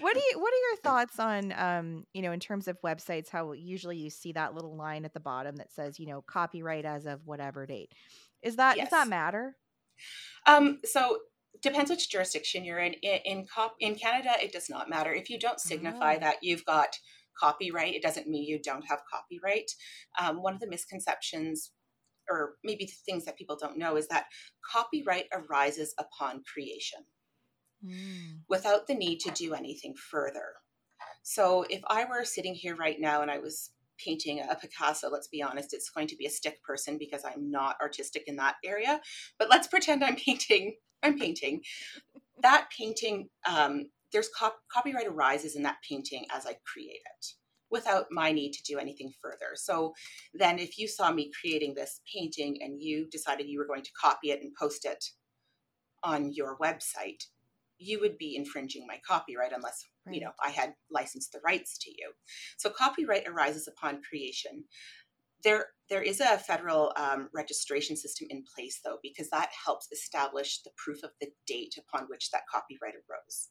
what 0.00 0.14
do 0.14 0.20
you 0.20 0.40
What 0.40 0.52
are 0.52 0.68
your 0.68 0.76
thoughts 0.82 1.18
on, 1.18 1.52
um, 1.56 2.06
you 2.12 2.22
know, 2.22 2.32
in 2.32 2.40
terms 2.40 2.68
of 2.68 2.80
websites? 2.82 3.28
How 3.30 3.52
usually 3.52 3.96
you 3.96 4.10
see 4.10 4.32
that 4.32 4.54
little 4.54 4.76
line 4.76 5.04
at 5.04 5.14
the 5.14 5.20
bottom 5.20 5.56
that 5.56 5.72
says, 5.72 5.98
you 5.98 6.06
know, 6.06 6.22
copyright 6.22 6.84
as 6.84 7.06
of 7.06 7.26
whatever 7.26 7.66
date. 7.66 7.92
Is 8.42 8.56
that 8.56 8.76
yes. 8.76 8.90
does 8.90 8.98
that 8.98 9.08
matter? 9.08 9.56
Um, 10.46 10.78
so 10.84 11.18
depends 11.62 11.90
which 11.90 12.10
jurisdiction 12.10 12.64
you're 12.64 12.78
in. 12.78 12.94
In 12.94 13.20
in, 13.24 13.46
cop- 13.46 13.76
in 13.80 13.94
Canada, 13.94 14.32
it 14.42 14.52
does 14.52 14.68
not 14.68 14.90
matter 14.90 15.12
if 15.12 15.30
you 15.30 15.38
don't 15.38 15.60
signify 15.60 16.16
oh. 16.16 16.20
that 16.20 16.36
you've 16.42 16.64
got 16.64 16.98
copyright. 17.38 17.94
It 17.94 18.02
doesn't 18.02 18.28
mean 18.28 18.44
you 18.44 18.60
don't 18.62 18.86
have 18.88 19.00
copyright. 19.10 19.70
Um, 20.20 20.42
one 20.42 20.54
of 20.54 20.60
the 20.60 20.68
misconceptions, 20.68 21.72
or 22.30 22.54
maybe 22.64 22.84
the 22.86 22.92
things 23.04 23.24
that 23.24 23.38
people 23.38 23.56
don't 23.60 23.78
know, 23.78 23.96
is 23.96 24.08
that 24.08 24.26
copyright 24.72 25.26
arises 25.32 25.94
upon 25.98 26.42
creation 26.52 27.00
mm. 27.84 28.40
without 28.48 28.86
the 28.86 28.94
need 28.94 29.20
to 29.20 29.30
do 29.30 29.54
anything 29.54 29.94
further. 29.94 30.54
So 31.22 31.64
if 31.68 31.80
I 31.88 32.04
were 32.04 32.24
sitting 32.24 32.54
here 32.54 32.76
right 32.76 33.00
now 33.00 33.22
and 33.22 33.30
I 33.30 33.38
was 33.38 33.70
painting 33.98 34.40
a 34.40 34.54
Picasso, 34.54 35.10
let's 35.10 35.28
be 35.28 35.42
honest, 35.42 35.74
it's 35.74 35.90
going 35.90 36.06
to 36.08 36.16
be 36.16 36.26
a 36.26 36.30
stick 36.30 36.62
person 36.62 36.98
because 36.98 37.24
I'm 37.24 37.50
not 37.50 37.76
artistic 37.80 38.24
in 38.26 38.36
that 38.36 38.56
area. 38.64 39.00
But 39.38 39.50
let's 39.50 39.66
pretend 39.66 40.04
I'm 40.04 40.16
painting. 40.26 40.76
I'm 41.02 41.18
painting. 41.18 41.62
That 42.42 42.68
painting 42.76 43.28
um, 43.48 43.86
there's 44.12 44.28
cop- 44.36 44.62
copyright 44.72 45.06
arises 45.06 45.56
in 45.56 45.62
that 45.64 45.78
painting 45.88 46.26
as 46.34 46.46
I 46.46 46.56
create 46.64 47.00
it 47.04 47.26
without 47.70 48.06
my 48.10 48.30
need 48.32 48.52
to 48.52 48.62
do 48.62 48.78
anything 48.78 49.12
further. 49.20 49.54
So 49.54 49.92
then 50.32 50.58
if 50.58 50.78
you 50.78 50.86
saw 50.86 51.12
me 51.12 51.30
creating 51.40 51.74
this 51.74 52.00
painting 52.12 52.58
and 52.62 52.80
you 52.80 53.08
decided 53.10 53.48
you 53.48 53.58
were 53.58 53.66
going 53.66 53.82
to 53.82 53.90
copy 54.00 54.30
it 54.30 54.40
and 54.40 54.54
post 54.58 54.84
it 54.84 55.04
on 56.02 56.32
your 56.32 56.56
website, 56.58 57.24
you 57.78 58.00
would 58.00 58.16
be 58.16 58.36
infringing 58.36 58.86
my 58.86 58.98
copyright 59.06 59.52
unless 59.52 59.84
right. 60.06 60.14
you 60.14 60.20
know 60.20 60.30
I 60.42 60.50
had 60.50 60.74
licensed 60.90 61.32
the 61.32 61.40
rights 61.44 61.76
to 61.78 61.90
you. 61.90 62.12
So 62.56 62.70
copyright 62.70 63.28
arises 63.28 63.68
upon 63.68 64.00
creation. 64.08 64.64
There, 65.46 65.66
there 65.88 66.02
is 66.02 66.20
a 66.20 66.38
federal 66.38 66.92
um, 66.96 67.28
registration 67.32 67.96
system 67.96 68.26
in 68.30 68.42
place 68.54 68.80
though, 68.84 68.98
because 69.00 69.30
that 69.30 69.50
helps 69.64 69.86
establish 69.92 70.60
the 70.62 70.72
proof 70.76 71.04
of 71.04 71.10
the 71.20 71.28
date 71.46 71.76
upon 71.78 72.06
which 72.08 72.30
that 72.32 72.42
copyright 72.52 72.94
arose. 72.94 73.48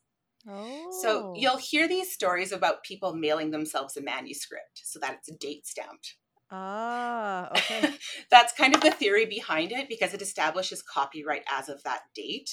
Oh. 0.47 0.99
So 1.01 1.33
you'll 1.37 1.57
hear 1.57 1.87
these 1.87 2.11
stories 2.11 2.51
about 2.51 2.83
people 2.83 3.15
mailing 3.15 3.51
themselves 3.51 3.95
a 3.95 4.01
manuscript 4.01 4.81
so 4.83 4.99
that 4.99 5.15
it's 5.15 5.37
date 5.37 5.65
stamped. 5.65 6.17
Ah, 6.51 7.49
okay. 7.51 7.93
That's 8.31 8.53
kind 8.53 8.75
of 8.75 8.81
the 8.81 8.91
theory 8.91 9.25
behind 9.25 9.71
it 9.71 9.89
because 9.89 10.13
it 10.13 10.21
establishes 10.21 10.83
copyright 10.83 11.43
as 11.51 11.69
of 11.69 11.81
that 11.83 12.01
date. 12.13 12.49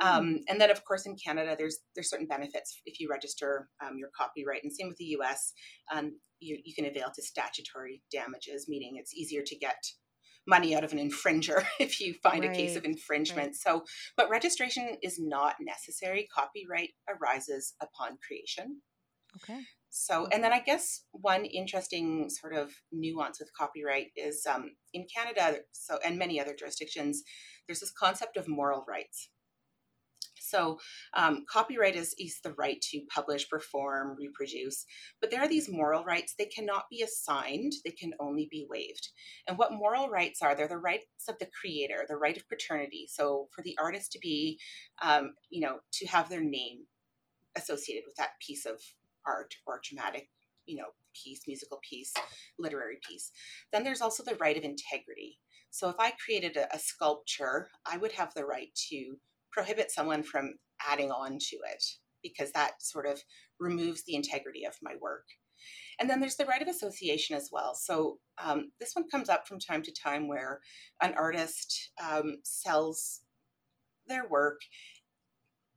Mm. 0.00 0.06
Um, 0.06 0.40
and 0.48 0.60
then, 0.60 0.70
of 0.70 0.84
course, 0.84 1.06
in 1.06 1.16
Canada, 1.16 1.54
there's 1.56 1.78
there's 1.94 2.10
certain 2.10 2.26
benefits 2.26 2.80
if 2.84 3.00
you 3.00 3.08
register 3.10 3.68
um, 3.84 3.96
your 3.96 4.10
copyright, 4.16 4.62
and 4.62 4.72
same 4.72 4.88
with 4.88 4.98
the 4.98 5.16
U.S. 5.16 5.52
Um, 5.92 6.18
you, 6.40 6.58
you 6.64 6.74
can 6.74 6.84
avail 6.84 7.10
to 7.14 7.22
statutory 7.22 8.02
damages, 8.10 8.66
meaning 8.68 8.96
it's 8.96 9.14
easier 9.14 9.42
to 9.42 9.56
get 9.56 9.82
money 10.46 10.74
out 10.74 10.84
of 10.84 10.92
an 10.92 10.98
infringer 10.98 11.64
if 11.80 12.00
you 12.00 12.14
find 12.22 12.44
right. 12.44 12.52
a 12.52 12.54
case 12.54 12.76
of 12.76 12.84
infringement. 12.84 13.48
Right. 13.48 13.56
So, 13.56 13.84
but 14.16 14.28
registration 14.28 14.96
is 15.02 15.18
not 15.18 15.56
necessary. 15.60 16.28
Copyright 16.34 16.90
arises 17.08 17.74
upon 17.80 18.18
creation. 18.26 18.82
Okay. 19.36 19.60
So, 19.94 20.26
and 20.32 20.42
then 20.42 20.54
I 20.54 20.60
guess 20.60 21.02
one 21.10 21.44
interesting 21.44 22.30
sort 22.30 22.54
of 22.54 22.72
nuance 22.92 23.38
with 23.38 23.52
copyright 23.52 24.06
is 24.16 24.46
um, 24.50 24.70
in 24.94 25.06
Canada, 25.14 25.58
so 25.72 25.98
and 26.02 26.18
many 26.18 26.40
other 26.40 26.56
jurisdictions, 26.58 27.22
there's 27.68 27.80
this 27.80 27.92
concept 27.92 28.38
of 28.38 28.48
moral 28.48 28.86
rights. 28.88 29.28
So, 30.40 30.78
um, 31.12 31.44
copyright 31.46 31.94
is, 31.94 32.14
is 32.18 32.40
the 32.42 32.54
right 32.54 32.80
to 32.90 33.02
publish, 33.14 33.50
perform, 33.50 34.16
reproduce, 34.18 34.86
but 35.20 35.30
there 35.30 35.42
are 35.42 35.48
these 35.48 35.68
moral 35.70 36.04
rights. 36.04 36.34
They 36.38 36.46
cannot 36.46 36.84
be 36.90 37.02
assigned, 37.02 37.72
they 37.84 37.90
can 37.90 38.14
only 38.18 38.48
be 38.50 38.66
waived. 38.70 39.10
And 39.46 39.58
what 39.58 39.74
moral 39.74 40.08
rights 40.08 40.40
are? 40.40 40.54
They're 40.54 40.68
the 40.68 40.78
rights 40.78 41.04
of 41.28 41.38
the 41.38 41.50
creator, 41.60 42.06
the 42.08 42.16
right 42.16 42.36
of 42.36 42.48
paternity. 42.48 43.08
So, 43.10 43.48
for 43.54 43.60
the 43.60 43.76
artist 43.78 44.12
to 44.12 44.18
be, 44.20 44.58
um, 45.02 45.34
you 45.50 45.60
know, 45.60 45.80
to 45.92 46.06
have 46.06 46.30
their 46.30 46.42
name 46.42 46.86
associated 47.56 48.04
with 48.06 48.16
that 48.16 48.40
piece 48.40 48.64
of 48.64 48.80
art 49.26 49.54
or 49.66 49.80
dramatic 49.88 50.28
you 50.66 50.76
know 50.76 50.88
piece 51.14 51.42
musical 51.46 51.78
piece 51.88 52.12
literary 52.58 52.98
piece 53.08 53.30
then 53.72 53.84
there's 53.84 54.00
also 54.00 54.22
the 54.22 54.36
right 54.36 54.56
of 54.56 54.64
integrity 54.64 55.38
so 55.70 55.88
if 55.88 55.96
i 55.98 56.12
created 56.24 56.56
a, 56.56 56.74
a, 56.74 56.78
sculpture 56.78 57.68
i 57.84 57.96
would 57.96 58.12
have 58.12 58.32
the 58.34 58.44
right 58.44 58.68
to 58.74 59.16
prohibit 59.52 59.90
someone 59.90 60.22
from 60.22 60.54
adding 60.88 61.10
on 61.10 61.38
to 61.38 61.56
it 61.72 61.84
because 62.22 62.52
that 62.52 62.82
sort 62.82 63.06
of 63.06 63.22
removes 63.60 64.04
the 64.04 64.14
integrity 64.14 64.64
of 64.64 64.74
my 64.82 64.94
work. 65.00 65.24
And 66.00 66.08
then 66.08 66.20
there's 66.20 66.36
the 66.36 66.46
right 66.46 66.62
of 66.62 66.68
association 66.68 67.36
as 67.36 67.50
well. 67.52 67.74
So 67.74 68.18
um, 68.42 68.72
this 68.80 68.94
one 68.94 69.08
comes 69.08 69.28
up 69.28 69.46
from 69.46 69.60
time 69.60 69.82
to 69.82 69.92
time 69.92 70.26
where 70.26 70.60
an 71.00 71.14
artist 71.16 71.92
um, 72.02 72.38
sells 72.44 73.20
their 74.08 74.26
work, 74.26 74.60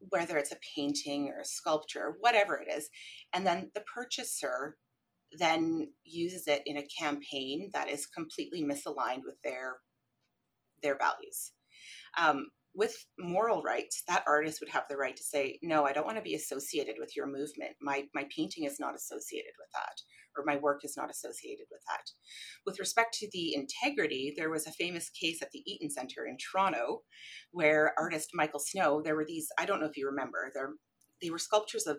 whether 0.10 0.38
it's 0.38 0.52
a 0.52 0.58
painting 0.76 1.30
or 1.30 1.42
a 1.42 1.46
sculpture, 1.46 2.16
whatever 2.20 2.58
it 2.58 2.72
is, 2.72 2.90
and 3.34 3.46
then 3.46 3.72
the 3.74 3.82
purchaser 3.82 4.78
then 5.38 5.90
uses 6.04 6.48
it 6.48 6.62
in 6.66 6.78
a 6.78 6.88
campaign 7.00 7.70
that 7.74 7.90
is 7.90 8.06
completely 8.06 8.64
misaligned 8.64 9.24
with 9.26 9.42
their 9.44 9.78
their 10.82 10.98
values. 10.98 11.52
Um, 12.18 12.48
with 12.75 12.94
moral 13.17 13.62
rights, 13.62 14.03
that 14.08 14.24
artist 14.27 14.60
would 14.60 14.70
have 14.70 14.84
the 14.89 14.98
right 14.98 15.15
to 15.15 15.24
say, 15.24 15.58
no, 15.63 15.86
I 15.86 15.94
don't 15.94 16.05
want 16.05 16.17
to 16.17 16.24
be 16.24 16.36
associated 16.36 16.96
with 17.00 17.15
your 17.15 17.25
movement. 17.25 17.72
My, 17.82 18.03
my 18.13 18.25
painting 18.36 18.65
is 18.65 18.79
not 18.79 18.96
associated 18.96 19.53
with 19.58 19.70
that, 19.74 20.01
or 20.38 20.44
my 20.46 20.58
work 20.62 20.82
is 20.84 20.96
not 20.98 21.10
associated 21.10 21.65
with 21.72 21.82
that. 21.88 22.03
With 22.65 22.79
respect 22.79 23.13
to 23.20 23.29
the 23.32 23.55
integrity, 23.55 24.34
there 24.36 24.50
was 24.50 24.67
a 24.67 24.72
famous 24.72 25.10
case 25.10 25.41
at 25.41 25.51
the 25.51 25.63
Eaton 25.65 25.89
Center 25.89 26.25
in 26.27 26.38
Toronto 26.38 27.03
where 27.51 27.94
artist 27.98 28.32
Michael 28.34 28.60
Snow, 28.60 29.01
there 29.01 29.15
were 29.15 29.25
these, 29.25 29.48
I 29.58 29.65
don't 29.65 29.79
know 29.79 29.88
if 29.88 29.98
you 29.98 30.08
remember, 30.08 30.51
there, 30.53 30.72
they 31.22 31.29
were 31.29 31.39
sculptures 31.39 31.88
of 31.88 31.98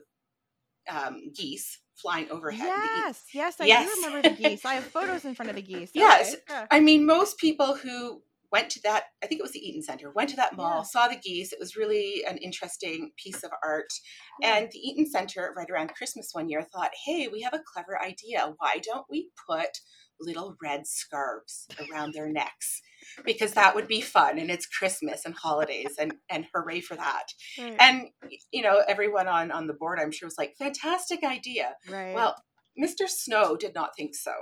um, 0.91 1.33
geese 1.35 1.81
flying 1.97 2.31
overhead. 2.31 2.69
Yes, 2.69 3.25
yes, 3.33 3.57
I 3.61 3.65
yes. 3.65 3.89
do 3.89 4.03
remember 4.03 4.29
the 4.29 4.35
geese. 4.35 4.65
I 4.65 4.75
have 4.75 4.85
photos 4.85 5.25
in 5.25 5.35
front 5.35 5.51
of 5.51 5.57
the 5.57 5.63
geese. 5.63 5.91
Yes. 5.95 6.35
Okay. 6.35 6.67
I 6.71 6.81
mean, 6.81 7.07
most 7.07 7.39
people 7.39 7.75
who 7.75 8.23
went 8.53 8.71
to 8.71 8.81
that 8.83 9.05
i 9.23 9.27
think 9.27 9.39
it 9.39 9.43
was 9.43 9.53
the 9.53 9.67
eaton 9.67 9.83
center 9.83 10.11
went 10.15 10.29
to 10.31 10.37
that 10.37 10.57
mall 10.57 10.79
yeah. 10.79 10.83
saw 10.83 11.09
the 11.09 11.17
geese 11.17 11.53
it 11.53 11.59
was 11.61 11.77
really 11.77 12.25
an 12.29 12.37
interesting 12.39 13.11
piece 13.17 13.43
of 13.43 13.51
art 13.65 13.93
yeah. 14.41 14.57
and 14.57 14.71
the 14.73 14.79
eaton 14.79 15.09
center 15.09 15.53
right 15.57 15.71
around 15.71 15.95
christmas 15.95 16.31
one 16.33 16.49
year 16.49 16.63
thought 16.63 16.91
hey 17.05 17.29
we 17.29 17.43
have 17.43 17.55
a 17.55 17.63
clever 17.73 18.01
idea 18.01 18.55
why 18.59 18.81
don't 18.83 19.07
we 19.11 19.29
put 19.49 19.79
little 20.21 20.57
red 20.63 20.87
scarves 20.87 21.67
around 21.91 22.13
their 22.13 22.31
necks 22.31 22.81
because 23.25 23.53
that 23.53 23.75
would 23.75 23.87
be 23.87 24.01
fun 24.01 24.39
and 24.39 24.51
it's 24.51 24.67
christmas 24.67 25.25
and 25.25 25.35
holidays 25.35 25.95
and 25.99 26.15
and 26.31 26.47
hooray 26.55 26.81
for 26.81 26.97
that 26.97 27.25
right. 27.59 27.77
and 27.79 28.09
you 28.51 28.63
know 28.63 28.83
everyone 28.89 29.29
on 29.29 29.51
on 29.51 29.67
the 29.67 29.75
board 29.75 29.99
i'm 30.01 30.11
sure 30.11 30.27
was 30.27 30.39
like 30.39 30.55
fantastic 30.59 31.23
idea 31.23 31.75
right 31.91 32.15
well 32.15 32.35
mr 32.81 33.09
snow 33.09 33.57
did 33.57 33.75
not 33.75 33.91
think 33.97 34.15
so 34.15 34.33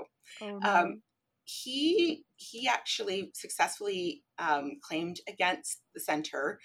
oh, 0.42 0.58
no. 0.58 0.70
um, 0.70 1.02
he 1.44 2.24
he 2.36 2.68
actually 2.68 3.30
successfully 3.34 4.22
um, 4.38 4.72
claimed 4.82 5.20
against 5.28 5.80
the 5.94 6.00
center 6.00 6.58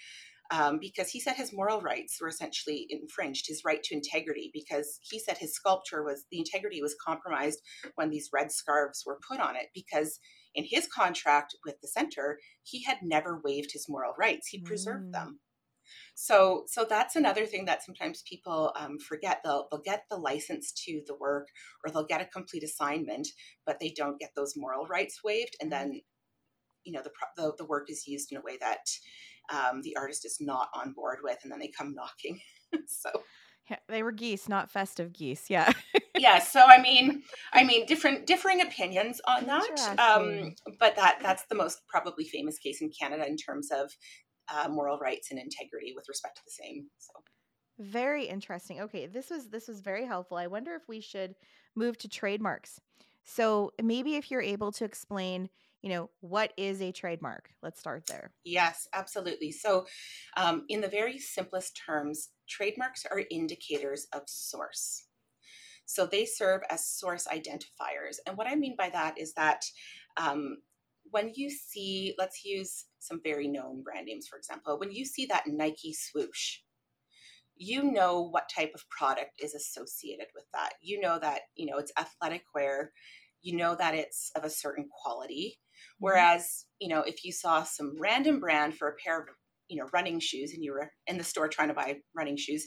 um, 0.50 0.78
because 0.80 1.08
he 1.08 1.20
said 1.20 1.36
his 1.36 1.52
moral 1.52 1.80
rights 1.80 2.18
were 2.20 2.28
essentially 2.28 2.86
infringed, 2.90 3.46
his 3.46 3.62
right 3.64 3.82
to 3.84 3.94
integrity, 3.94 4.50
because 4.52 4.98
he 5.02 5.20
said 5.20 5.38
his 5.38 5.54
sculpture 5.54 6.02
was 6.02 6.24
the 6.30 6.38
integrity 6.38 6.82
was 6.82 6.96
compromised 7.06 7.60
when 7.94 8.10
these 8.10 8.30
red 8.32 8.50
scarves 8.50 9.04
were 9.06 9.20
put 9.28 9.38
on 9.38 9.54
it. 9.54 9.68
Because 9.74 10.18
in 10.54 10.64
his 10.68 10.88
contract 10.88 11.54
with 11.64 11.76
the 11.80 11.88
center, 11.88 12.38
he 12.64 12.82
had 12.82 12.98
never 13.02 13.40
waived 13.44 13.70
his 13.72 13.86
moral 13.88 14.12
rights; 14.18 14.48
he 14.48 14.60
preserved 14.60 15.10
mm. 15.10 15.12
them. 15.12 15.40
So, 16.14 16.64
so 16.66 16.86
that's 16.88 17.16
another 17.16 17.46
thing 17.46 17.64
that 17.66 17.84
sometimes 17.84 18.22
people 18.28 18.72
um, 18.78 18.98
forget. 18.98 19.40
They'll 19.44 19.68
they'll 19.70 19.80
get 19.80 20.04
the 20.10 20.16
license 20.16 20.72
to 20.86 21.02
the 21.06 21.16
work, 21.16 21.48
or 21.84 21.90
they'll 21.90 22.06
get 22.06 22.20
a 22.20 22.26
complete 22.26 22.62
assignment, 22.62 23.28
but 23.66 23.78
they 23.80 23.92
don't 23.96 24.18
get 24.18 24.30
those 24.36 24.54
moral 24.56 24.86
rights 24.86 25.20
waived, 25.24 25.56
and 25.60 25.70
mm-hmm. 25.70 25.90
then, 25.90 26.00
you 26.84 26.92
know, 26.92 27.02
the 27.02 27.10
the, 27.36 27.52
the 27.58 27.66
work 27.66 27.90
is 27.90 28.06
used 28.06 28.32
in 28.32 28.38
a 28.38 28.42
way 28.42 28.56
that 28.60 28.86
um, 29.52 29.82
the 29.82 29.96
artist 29.96 30.24
is 30.24 30.38
not 30.40 30.68
on 30.74 30.92
board 30.92 31.18
with, 31.22 31.38
and 31.42 31.52
then 31.52 31.58
they 31.58 31.70
come 31.76 31.94
knocking. 31.94 32.40
so. 32.86 33.10
Yeah, 33.68 33.76
they 33.88 34.02
were 34.02 34.10
geese, 34.10 34.48
not 34.48 34.70
festive 34.70 35.12
geese. 35.12 35.48
Yeah. 35.48 35.72
yeah. 36.18 36.40
So 36.40 36.60
I 36.60 36.80
mean, 36.80 37.22
I 37.52 37.62
mean, 37.62 37.86
different 37.86 38.26
differing 38.26 38.60
opinions 38.60 39.20
on 39.28 39.46
that. 39.46 39.96
Um, 39.98 40.56
but 40.80 40.96
that 40.96 41.18
that's 41.22 41.44
the 41.44 41.54
most 41.54 41.82
probably 41.86 42.24
famous 42.24 42.58
case 42.58 42.80
in 42.80 42.90
Canada 42.90 43.26
in 43.28 43.36
terms 43.36 43.70
of 43.70 43.92
uh, 44.50 44.68
moral 44.68 44.98
rights 44.98 45.30
and 45.30 45.38
integrity 45.38 45.92
with 45.94 46.06
respect 46.08 46.36
to 46.36 46.42
the 46.44 46.50
same. 46.50 46.88
So 46.98 47.12
very 47.78 48.24
interesting. 48.24 48.80
Okay, 48.82 49.06
this 49.06 49.30
was 49.30 49.48
this 49.48 49.68
was 49.68 49.80
very 49.80 50.04
helpful. 50.04 50.36
I 50.36 50.46
wonder 50.46 50.74
if 50.74 50.82
we 50.88 51.00
should 51.00 51.34
move 51.74 51.96
to 51.98 52.08
trademarks. 52.08 52.80
So 53.24 53.72
maybe 53.82 54.16
if 54.16 54.30
you're 54.30 54.42
able 54.42 54.72
to 54.72 54.84
explain, 54.84 55.48
you 55.82 55.90
know, 55.90 56.10
what 56.20 56.52
is 56.56 56.82
a 56.82 56.92
trademark? 56.92 57.50
Let's 57.62 57.80
start 57.80 58.06
there. 58.06 58.32
Yes, 58.44 58.86
absolutely. 58.92 59.52
So, 59.52 59.86
um, 60.36 60.64
in 60.68 60.80
the 60.80 60.88
very 60.88 61.18
simplest 61.18 61.80
terms, 61.86 62.30
trademarks 62.48 63.06
are 63.06 63.22
indicators 63.30 64.06
of 64.12 64.22
source. 64.26 65.06
So 65.86 66.06
they 66.06 66.24
serve 66.24 66.62
as 66.70 66.86
source 66.86 67.26
identifiers. 67.26 68.18
And 68.26 68.36
what 68.36 68.46
I 68.46 68.54
mean 68.54 68.76
by 68.78 68.90
that 68.90 69.18
is 69.18 69.34
that 69.34 69.64
um, 70.16 70.58
when 71.10 71.32
you 71.34 71.50
see, 71.50 72.14
let's 72.18 72.44
use 72.44 72.86
some 72.98 73.20
very 73.22 73.48
known 73.48 73.82
brand 73.82 74.06
names, 74.06 74.26
for 74.28 74.38
example, 74.38 74.78
when 74.78 74.92
you 74.92 75.04
see 75.04 75.26
that 75.26 75.46
Nike 75.46 75.94
swoosh, 75.94 76.58
you 77.56 77.82
know 77.82 78.22
what 78.22 78.50
type 78.54 78.72
of 78.74 78.88
product 78.88 79.32
is 79.42 79.54
associated 79.54 80.26
with 80.34 80.44
that. 80.54 80.70
You 80.80 81.00
know 81.00 81.18
that, 81.18 81.42
you 81.56 81.66
know, 81.66 81.78
it's 81.78 81.92
athletic 81.98 82.42
wear, 82.54 82.92
you 83.42 83.56
know 83.56 83.74
that 83.74 83.94
it's 83.94 84.30
of 84.36 84.44
a 84.44 84.50
certain 84.50 84.88
quality. 85.02 85.58
Mm-hmm. 85.58 86.04
Whereas, 86.04 86.66
you 86.80 86.88
know, 86.88 87.00
if 87.02 87.24
you 87.24 87.32
saw 87.32 87.62
some 87.62 87.94
random 88.00 88.40
brand 88.40 88.76
for 88.76 88.88
a 88.88 88.96
pair 89.04 89.20
of, 89.20 89.26
you 89.68 89.76
know, 89.76 89.88
running 89.92 90.20
shoes 90.20 90.52
and 90.52 90.64
you 90.64 90.72
were 90.72 90.90
in 91.06 91.18
the 91.18 91.24
store 91.24 91.48
trying 91.48 91.68
to 91.68 91.74
buy 91.74 91.98
running 92.16 92.36
shoes, 92.36 92.66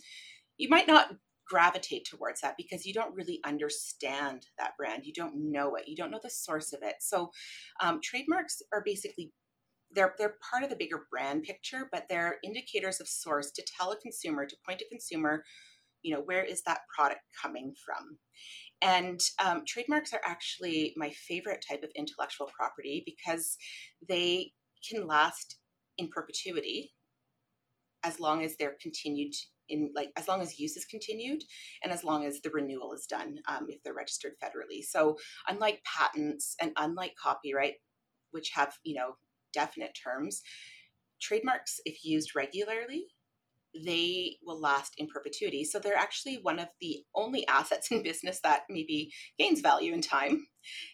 you 0.57 0.69
might 0.69 0.87
not 0.87 1.09
gravitate 1.53 2.07
towards 2.09 2.41
that 2.41 2.55
because 2.57 2.83
you 2.83 2.93
don't 2.95 3.13
really 3.13 3.39
understand 3.45 4.47
that 4.57 4.71
brand. 4.75 5.05
You 5.05 5.13
don't 5.13 5.51
know 5.51 5.75
it. 5.75 5.87
You 5.87 5.95
don't 5.95 6.09
know 6.09 6.19
the 6.21 6.29
source 6.31 6.73
of 6.73 6.79
it. 6.81 6.95
So, 6.99 7.29
um, 7.79 7.99
trademarks 8.03 8.59
are 8.73 8.81
basically 8.83 9.31
they're 9.93 10.15
they're 10.17 10.37
part 10.49 10.63
of 10.63 10.71
the 10.71 10.75
bigger 10.75 11.05
brand 11.11 11.43
picture, 11.43 11.89
but 11.91 12.05
they're 12.09 12.37
indicators 12.43 12.99
of 12.99 13.07
source 13.07 13.51
to 13.51 13.63
tell 13.77 13.91
a 13.91 13.97
consumer 13.97 14.47
to 14.47 14.55
point 14.67 14.81
a 14.81 14.89
consumer, 14.89 15.43
you 16.01 16.15
know, 16.15 16.21
where 16.21 16.43
is 16.43 16.63
that 16.63 16.79
product 16.95 17.21
coming 17.39 17.75
from? 17.85 18.17
And 18.81 19.19
um, 19.45 19.61
trademarks 19.67 20.11
are 20.11 20.21
actually 20.25 20.93
my 20.97 21.11
favorite 21.11 21.63
type 21.69 21.83
of 21.83 21.91
intellectual 21.95 22.49
property 22.57 23.03
because 23.05 23.57
they 24.09 24.53
can 24.89 25.05
last 25.05 25.59
in 25.99 26.09
perpetuity 26.09 26.93
as 28.03 28.19
long 28.19 28.43
as 28.43 28.55
they're 28.57 28.75
continued 28.81 29.33
in 29.69 29.91
like 29.95 30.09
as 30.17 30.27
long 30.27 30.41
as 30.41 30.59
use 30.59 30.75
is 30.77 30.85
continued 30.85 31.43
and 31.83 31.91
as 31.91 32.03
long 32.03 32.25
as 32.25 32.41
the 32.41 32.49
renewal 32.49 32.93
is 32.93 33.05
done 33.05 33.37
um, 33.47 33.67
if 33.69 33.81
they're 33.83 33.93
registered 33.93 34.33
federally. 34.43 34.83
So 34.83 35.17
unlike 35.47 35.81
patents 35.83 36.55
and 36.61 36.71
unlike 36.77 37.13
copyright 37.21 37.75
which 38.31 38.51
have 38.55 38.75
you 38.83 38.95
know 38.95 39.15
definite 39.53 39.97
terms 40.01 40.41
trademarks 41.21 41.79
if 41.85 42.03
used 42.03 42.35
regularly 42.35 43.07
they 43.85 44.37
will 44.43 44.59
last 44.59 44.93
in 44.97 45.07
perpetuity. 45.07 45.63
So 45.65 45.79
they're 45.79 45.95
actually 45.95 46.35
one 46.35 46.59
of 46.59 46.67
the 46.79 47.03
only 47.15 47.47
assets 47.47 47.91
in 47.91 48.03
business 48.03 48.39
that 48.43 48.63
maybe 48.69 49.11
gains 49.37 49.61
value 49.61 49.93
in 49.93 50.01
time 50.01 50.47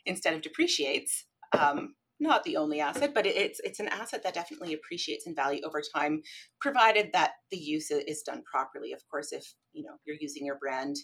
instead 0.06 0.34
of 0.34 0.42
depreciates 0.42 1.26
um, 1.58 1.96
not 2.20 2.44
the 2.44 2.58
only 2.58 2.80
asset, 2.82 3.14
but 3.14 3.26
it's 3.26 3.60
it's 3.64 3.80
an 3.80 3.88
asset 3.88 4.24
that 4.24 4.34
definitely 4.34 4.74
appreciates 4.74 5.26
in 5.26 5.36
value 5.36 5.62
over 5.66 5.82
time, 5.96 6.22
provided 6.60 7.12
that 7.14 7.32
the 7.52 7.58
use 7.58 7.92
is 7.92 8.22
done 8.22 8.44
properly. 8.50 8.92
Of 8.92 9.02
course, 9.10 9.32
if 9.32 9.54
you 9.72 9.84
know 9.84 9.96
you're 10.06 10.18
using 10.20 10.46
your 10.46 10.58
brand 10.60 10.98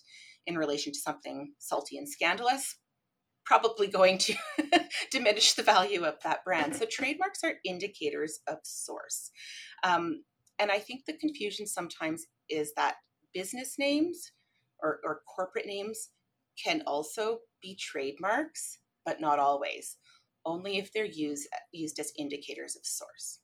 in 0.46 0.58
relation 0.58 0.92
to 0.94 1.00
something 1.00 1.54
salty 1.60 1.98
and 1.98 2.08
scandalous, 2.08 2.78
probably 3.46 3.88
going 3.88 4.18
to 4.20 4.36
diminish 5.12 5.54
the 5.54 5.64
value 5.64 6.04
of 6.04 6.16
that 6.24 6.44
brand. 6.44 6.76
So 6.76 6.86
trademarks 6.90 7.44
are 7.44 7.54
indicators 7.64 8.40
of 8.48 8.58
source, 8.64 9.32
um, 9.84 10.24
and 10.60 10.72
I 10.72 10.80
think 10.80 11.06
the 11.06 11.18
confusion 11.18 11.66
sometimes 11.68 12.26
is 12.50 12.74
that 12.76 12.96
business 13.34 13.76
names 13.80 14.32
or, 14.82 15.00
or 15.04 15.22
corporate 15.34 15.66
names 15.66 16.10
can 16.62 16.84
also 16.86 17.40
be 17.62 17.76
trademarks, 17.76 18.80
but 19.06 19.20
not 19.20 19.40
always 19.40 19.98
only 20.46 20.78
if 20.78 20.92
they're 20.94 21.06
used 21.06 21.48
used 21.72 22.00
as 22.00 22.12
indicators 22.18 22.76
of 22.76 22.86
source. 22.86 23.40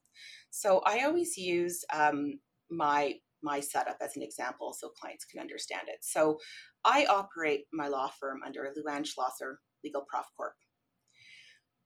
So 0.50 0.82
I 0.86 1.04
always 1.04 1.36
use 1.36 1.84
um, 1.92 2.38
my 2.70 3.14
my 3.42 3.60
setup 3.60 3.96
as 4.00 4.16
an 4.16 4.22
example 4.22 4.72
so 4.72 4.88
clients 4.88 5.24
can 5.24 5.40
understand 5.40 5.88
it. 5.88 5.98
So 6.02 6.38
I 6.84 7.06
operate 7.06 7.64
my 7.72 7.88
law 7.88 8.10
firm 8.20 8.40
under 8.46 8.72
Luanne 8.76 9.06
Schlosser 9.06 9.58
Legal 9.82 10.04
Prof 10.08 10.26
Corp. 10.36 10.54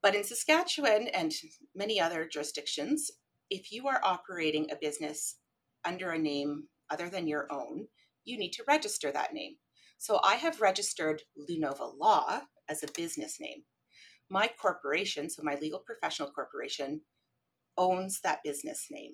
But 0.03 0.15
in 0.15 0.23
Saskatchewan 0.23 1.09
and 1.09 1.33
many 1.75 1.99
other 1.99 2.29
jurisdictions, 2.31 3.11
if 3.51 3.73
you 3.73 3.89
are 3.89 4.01
operating 4.05 4.71
a 4.71 4.77
business 4.81 5.39
under 5.85 6.11
a 6.11 6.19
name 6.19 6.65
other 6.91 7.09
than 7.09 7.27
your 7.27 7.47
own, 7.51 7.87
you 8.25 8.39
need 8.39 8.53
to 8.53 8.65
register 8.69 9.11
that 9.13 9.33
name. 9.33 9.57
So 9.99 10.21
I 10.23 10.35
have 10.35 10.61
registered 10.61 11.23
Lunova 11.39 11.99
Law 11.99 12.43
as 12.69 12.83
a 12.83 12.93
business 12.95 13.41
name 13.41 13.63
my 14.31 14.51
corporation, 14.61 15.31
so 15.31 15.43
my 15.45 15.57
legal 15.61 15.81
professional 15.87 16.31
corporation, 16.31 17.03
owns 17.79 18.21
that 18.23 18.41
business 18.45 18.89
name. 18.91 19.13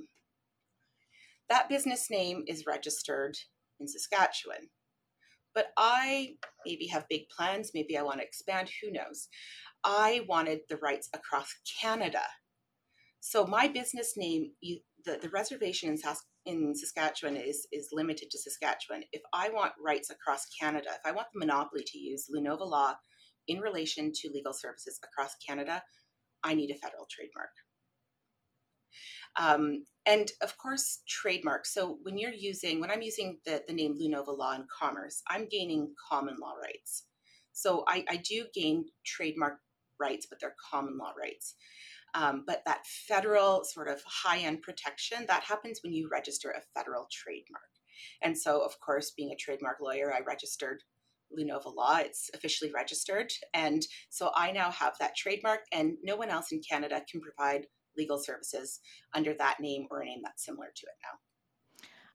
that 1.48 1.68
business 1.68 2.10
name 2.10 2.44
is 2.46 2.66
registered 2.66 3.36
in 3.80 3.88
Saskatchewan. 3.88 4.68
But 5.54 5.68
I 5.78 6.36
maybe 6.66 6.86
have 6.88 7.08
big 7.10 7.28
plans, 7.36 7.72
maybe 7.74 7.98
I 7.98 8.02
want 8.02 8.18
to 8.20 8.24
expand, 8.26 8.70
who 8.82 8.92
knows. 8.92 9.28
I 9.84 10.22
wanted 10.28 10.60
the 10.68 10.78
rights 10.78 11.08
across 11.14 11.48
Canada. 11.80 12.22
So 13.20 13.46
my 13.46 13.68
business 13.68 14.14
name, 14.16 14.52
the, 14.62 15.18
the 15.22 15.30
reservation 15.30 15.90
in, 15.90 15.98
Sas- 15.98 16.26
in 16.46 16.74
Saskatchewan 16.74 17.36
is, 17.36 17.66
is 17.72 17.88
limited 17.92 18.30
to 18.30 18.38
Saskatchewan. 18.38 19.04
If 19.12 19.22
I 19.34 19.50
want 19.50 19.72
rights 19.84 20.10
across 20.10 20.46
Canada, 20.60 20.88
if 20.90 21.06
I 21.06 21.12
want 21.12 21.28
the 21.32 21.40
monopoly 21.40 21.84
to 21.86 21.98
use 21.98 22.28
Lunova 22.34 22.66
law 22.68 22.94
in 23.48 23.60
relation 23.60 24.12
to 24.14 24.30
legal 24.32 24.52
services 24.52 24.98
across 25.04 25.34
Canada, 25.46 25.82
I 26.44 26.54
need 26.54 26.70
a 26.70 26.74
federal 26.74 27.06
trademark. 27.10 27.50
Um, 29.36 29.86
and 30.04 30.30
of 30.42 30.58
course, 30.58 31.00
trademark. 31.08 31.64
So 31.64 31.98
when 32.02 32.18
you're 32.18 32.32
using, 32.32 32.80
when 32.80 32.90
I'm 32.90 33.02
using 33.02 33.38
the, 33.46 33.62
the 33.66 33.72
name 33.72 33.94
Lunova 33.94 34.36
Law 34.36 34.52
and 34.52 34.64
Commerce, 34.68 35.22
I'm 35.28 35.46
gaining 35.50 35.94
common 36.10 36.36
law 36.40 36.54
rights. 36.60 37.04
So 37.52 37.84
I, 37.86 38.04
I 38.10 38.16
do 38.16 38.46
gain 38.54 38.86
trademark 39.06 39.58
rights, 40.00 40.26
but 40.28 40.40
they're 40.40 40.56
common 40.70 40.98
law 40.98 41.12
rights. 41.18 41.54
Um, 42.14 42.44
but 42.46 42.62
that 42.66 42.86
federal 43.08 43.64
sort 43.64 43.88
of 43.88 44.02
high 44.04 44.38
end 44.38 44.60
protection, 44.62 45.24
that 45.28 45.44
happens 45.44 45.80
when 45.82 45.94
you 45.94 46.08
register 46.12 46.50
a 46.50 46.78
federal 46.78 47.06
trademark. 47.10 47.62
And 48.22 48.36
so, 48.36 48.62
of 48.62 48.78
course, 48.80 49.12
being 49.16 49.32
a 49.32 49.36
trademark 49.36 49.78
lawyer, 49.80 50.12
I 50.12 50.20
registered 50.26 50.82
Lunova 51.38 51.74
Law. 51.74 51.98
It's 51.98 52.30
officially 52.34 52.70
registered. 52.72 53.30
And 53.54 53.82
so 54.10 54.30
I 54.34 54.52
now 54.52 54.70
have 54.70 54.94
that 55.00 55.16
trademark, 55.16 55.60
and 55.72 55.94
no 56.02 56.16
one 56.16 56.30
else 56.30 56.52
in 56.52 56.60
Canada 56.68 57.02
can 57.10 57.20
provide 57.20 57.66
legal 57.96 58.18
services 58.18 58.80
under 59.14 59.34
that 59.34 59.60
name 59.60 59.86
or 59.90 60.00
a 60.00 60.04
name 60.04 60.20
that's 60.22 60.44
similar 60.44 60.68
to 60.74 60.86
it 60.86 60.96
now. 61.02 61.18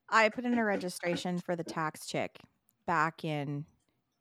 I 0.10 0.30
put 0.30 0.46
in 0.46 0.58
a 0.58 0.64
registration 0.64 1.38
for 1.40 1.56
the 1.56 1.64
tax 1.64 2.08
chick 2.08 2.40
back 2.86 3.26
in 3.26 3.66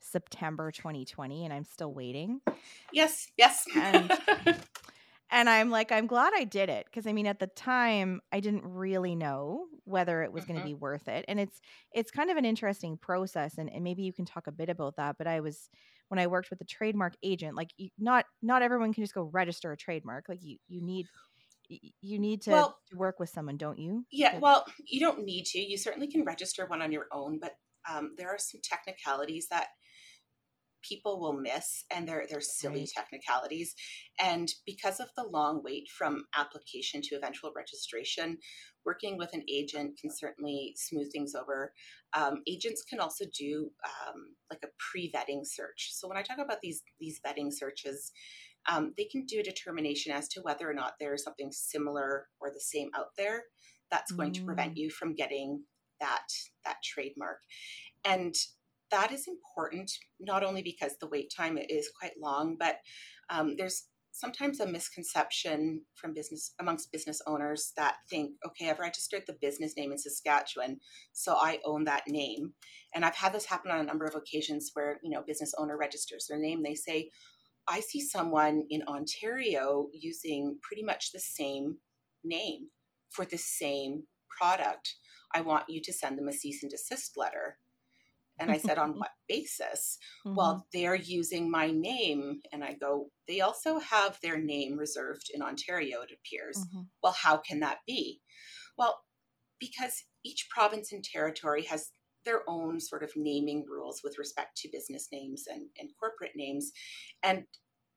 September 0.00 0.70
2020 0.70 1.44
and 1.44 1.52
I'm 1.52 1.64
still 1.64 1.92
waiting. 1.92 2.40
Yes, 2.92 3.28
yes. 3.36 3.64
And 3.74 4.10
and 5.30 5.48
I'm 5.48 5.70
like 5.70 5.92
I'm 5.92 6.06
glad 6.06 6.32
I 6.36 6.44
did 6.44 6.68
it 6.68 6.86
because 6.86 7.06
I 7.06 7.12
mean 7.12 7.26
at 7.26 7.38
the 7.38 7.46
time 7.46 8.20
I 8.32 8.40
didn't 8.40 8.64
really 8.64 9.14
know 9.14 9.66
whether 9.84 10.22
it 10.22 10.32
was 10.32 10.44
mm-hmm. 10.44 10.54
going 10.54 10.62
to 10.62 10.66
be 10.66 10.74
worth 10.74 11.08
it. 11.08 11.24
And 11.28 11.40
it's 11.40 11.60
it's 11.92 12.10
kind 12.10 12.30
of 12.30 12.36
an 12.36 12.44
interesting 12.44 12.96
process 12.96 13.58
and, 13.58 13.70
and 13.72 13.82
maybe 13.84 14.02
you 14.02 14.12
can 14.12 14.24
talk 14.24 14.46
a 14.46 14.52
bit 14.52 14.68
about 14.68 14.96
that, 14.96 15.16
but 15.18 15.26
I 15.26 15.40
was 15.40 15.68
when 16.08 16.18
I 16.18 16.26
worked 16.26 16.50
with 16.50 16.60
a 16.60 16.64
trademark 16.64 17.14
agent, 17.22 17.56
like 17.56 17.70
you, 17.76 17.90
not 17.98 18.26
not 18.42 18.62
everyone 18.62 18.92
can 18.92 19.02
just 19.02 19.14
go 19.14 19.22
register 19.22 19.72
a 19.72 19.76
trademark. 19.76 20.28
Like 20.28 20.42
you 20.42 20.58
you 20.68 20.80
need 20.82 21.06
you 21.68 22.18
need 22.20 22.42
to, 22.42 22.50
well, 22.50 22.78
to 22.90 22.96
work 22.96 23.18
with 23.18 23.28
someone, 23.28 23.56
don't 23.56 23.78
you? 23.78 24.06
Yeah, 24.12 24.32
to- 24.32 24.38
well, 24.38 24.66
you 24.86 25.00
don't 25.00 25.24
need 25.24 25.46
to. 25.46 25.58
You 25.58 25.76
certainly 25.76 26.06
can 26.06 26.24
register 26.24 26.66
one 26.66 26.80
on 26.80 26.92
your 26.92 27.06
own, 27.10 27.40
but 27.40 27.56
um, 27.90 28.14
there 28.16 28.28
are 28.28 28.38
some 28.38 28.60
technicalities 28.62 29.48
that 29.48 29.68
people 30.86 31.20
will 31.20 31.32
miss 31.32 31.84
and 31.90 32.06
they're 32.06 32.26
they're 32.28 32.40
silly 32.40 32.80
right. 32.80 32.90
technicalities 32.94 33.74
and 34.20 34.52
because 34.64 35.00
of 35.00 35.08
the 35.16 35.24
long 35.24 35.62
wait 35.64 35.88
from 35.88 36.24
application 36.36 37.00
to 37.02 37.16
eventual 37.16 37.52
registration 37.56 38.38
working 38.84 39.16
with 39.16 39.32
an 39.32 39.42
agent 39.52 39.98
can 40.00 40.10
certainly 40.10 40.72
smooth 40.76 41.10
things 41.12 41.34
over 41.34 41.72
um, 42.14 42.42
agents 42.48 42.82
can 42.82 43.00
also 43.00 43.24
do 43.36 43.70
um, 43.84 44.34
like 44.50 44.60
a 44.64 44.68
pre-vetting 44.78 45.40
search 45.44 45.90
so 45.92 46.08
when 46.08 46.16
i 46.16 46.22
talk 46.22 46.38
about 46.38 46.60
these 46.62 46.82
these 47.00 47.20
vetting 47.26 47.52
searches 47.52 48.12
um, 48.68 48.92
they 48.96 49.04
can 49.04 49.24
do 49.26 49.40
a 49.40 49.44
determination 49.44 50.12
as 50.12 50.28
to 50.28 50.40
whether 50.40 50.68
or 50.68 50.74
not 50.74 50.94
there's 50.98 51.22
something 51.22 51.50
similar 51.52 52.26
or 52.40 52.50
the 52.50 52.60
same 52.60 52.90
out 52.96 53.14
there 53.16 53.44
that's 53.90 54.12
going 54.12 54.32
mm. 54.32 54.34
to 54.34 54.44
prevent 54.44 54.74
mm. 54.74 54.78
you 54.78 54.90
from 54.90 55.14
getting 55.14 55.62
that 56.00 56.26
that 56.64 56.76
trademark 56.82 57.38
and 58.04 58.34
that 58.90 59.12
is 59.12 59.26
important 59.26 59.90
not 60.20 60.42
only 60.42 60.62
because 60.62 60.96
the 61.00 61.08
wait 61.08 61.32
time 61.36 61.58
is 61.58 61.90
quite 61.98 62.12
long 62.20 62.56
but 62.58 62.76
um, 63.30 63.54
there's 63.56 63.88
sometimes 64.12 64.60
a 64.60 64.66
misconception 64.66 65.82
from 65.94 66.14
business 66.14 66.54
amongst 66.58 66.90
business 66.90 67.20
owners 67.26 67.72
that 67.76 67.96
think 68.08 68.30
okay 68.46 68.70
i've 68.70 68.78
registered 68.78 69.22
the 69.26 69.36
business 69.40 69.74
name 69.76 69.92
in 69.92 69.98
saskatchewan 69.98 70.78
so 71.12 71.34
i 71.34 71.58
own 71.64 71.84
that 71.84 72.04
name 72.08 72.52
and 72.94 73.04
i've 73.04 73.16
had 73.16 73.32
this 73.32 73.44
happen 73.44 73.70
on 73.70 73.80
a 73.80 73.84
number 73.84 74.06
of 74.06 74.14
occasions 74.14 74.70
where 74.74 74.98
you 75.02 75.10
know 75.10 75.22
business 75.26 75.52
owner 75.58 75.76
registers 75.76 76.26
their 76.28 76.38
name 76.38 76.62
they 76.62 76.74
say 76.74 77.10
I 77.68 77.80
see 77.80 78.00
someone 78.00 78.64
in 78.70 78.82
Ontario 78.86 79.88
using 79.92 80.58
pretty 80.62 80.82
much 80.82 81.10
the 81.10 81.20
same 81.20 81.78
name 82.22 82.68
for 83.10 83.24
the 83.24 83.38
same 83.38 84.04
product. 84.28 84.94
I 85.34 85.40
want 85.40 85.64
you 85.68 85.80
to 85.82 85.92
send 85.92 86.16
them 86.16 86.28
a 86.28 86.32
cease 86.32 86.62
and 86.62 86.70
desist 86.70 87.16
letter. 87.16 87.58
And 88.38 88.50
I 88.50 88.58
said, 88.58 88.78
on 88.78 88.98
what 88.98 89.10
basis? 89.28 89.98
Mm-hmm. 90.26 90.36
Well, 90.36 90.66
they're 90.72 90.96
using 90.96 91.48
my 91.50 91.70
name. 91.70 92.40
And 92.52 92.64
I 92.64 92.72
go, 92.72 93.10
they 93.28 93.42
also 93.42 93.78
have 93.78 94.18
their 94.22 94.38
name 94.38 94.76
reserved 94.76 95.30
in 95.32 95.40
Ontario, 95.40 96.00
it 96.00 96.10
appears. 96.10 96.58
Mm-hmm. 96.58 96.82
Well, 97.00 97.14
how 97.16 97.36
can 97.36 97.60
that 97.60 97.78
be? 97.86 98.20
Well, 98.76 98.98
because 99.60 100.02
each 100.24 100.48
province 100.50 100.92
and 100.92 101.04
territory 101.04 101.62
has 101.64 101.90
their 102.24 102.42
own 102.48 102.80
sort 102.80 103.02
of 103.02 103.12
naming 103.14 103.64
rules 103.70 104.00
with 104.02 104.18
respect 104.18 104.56
to 104.58 104.68
business 104.72 105.08
names 105.12 105.44
and, 105.48 105.68
and 105.78 105.90
corporate 105.98 106.32
names. 106.34 106.72
And 107.22 107.44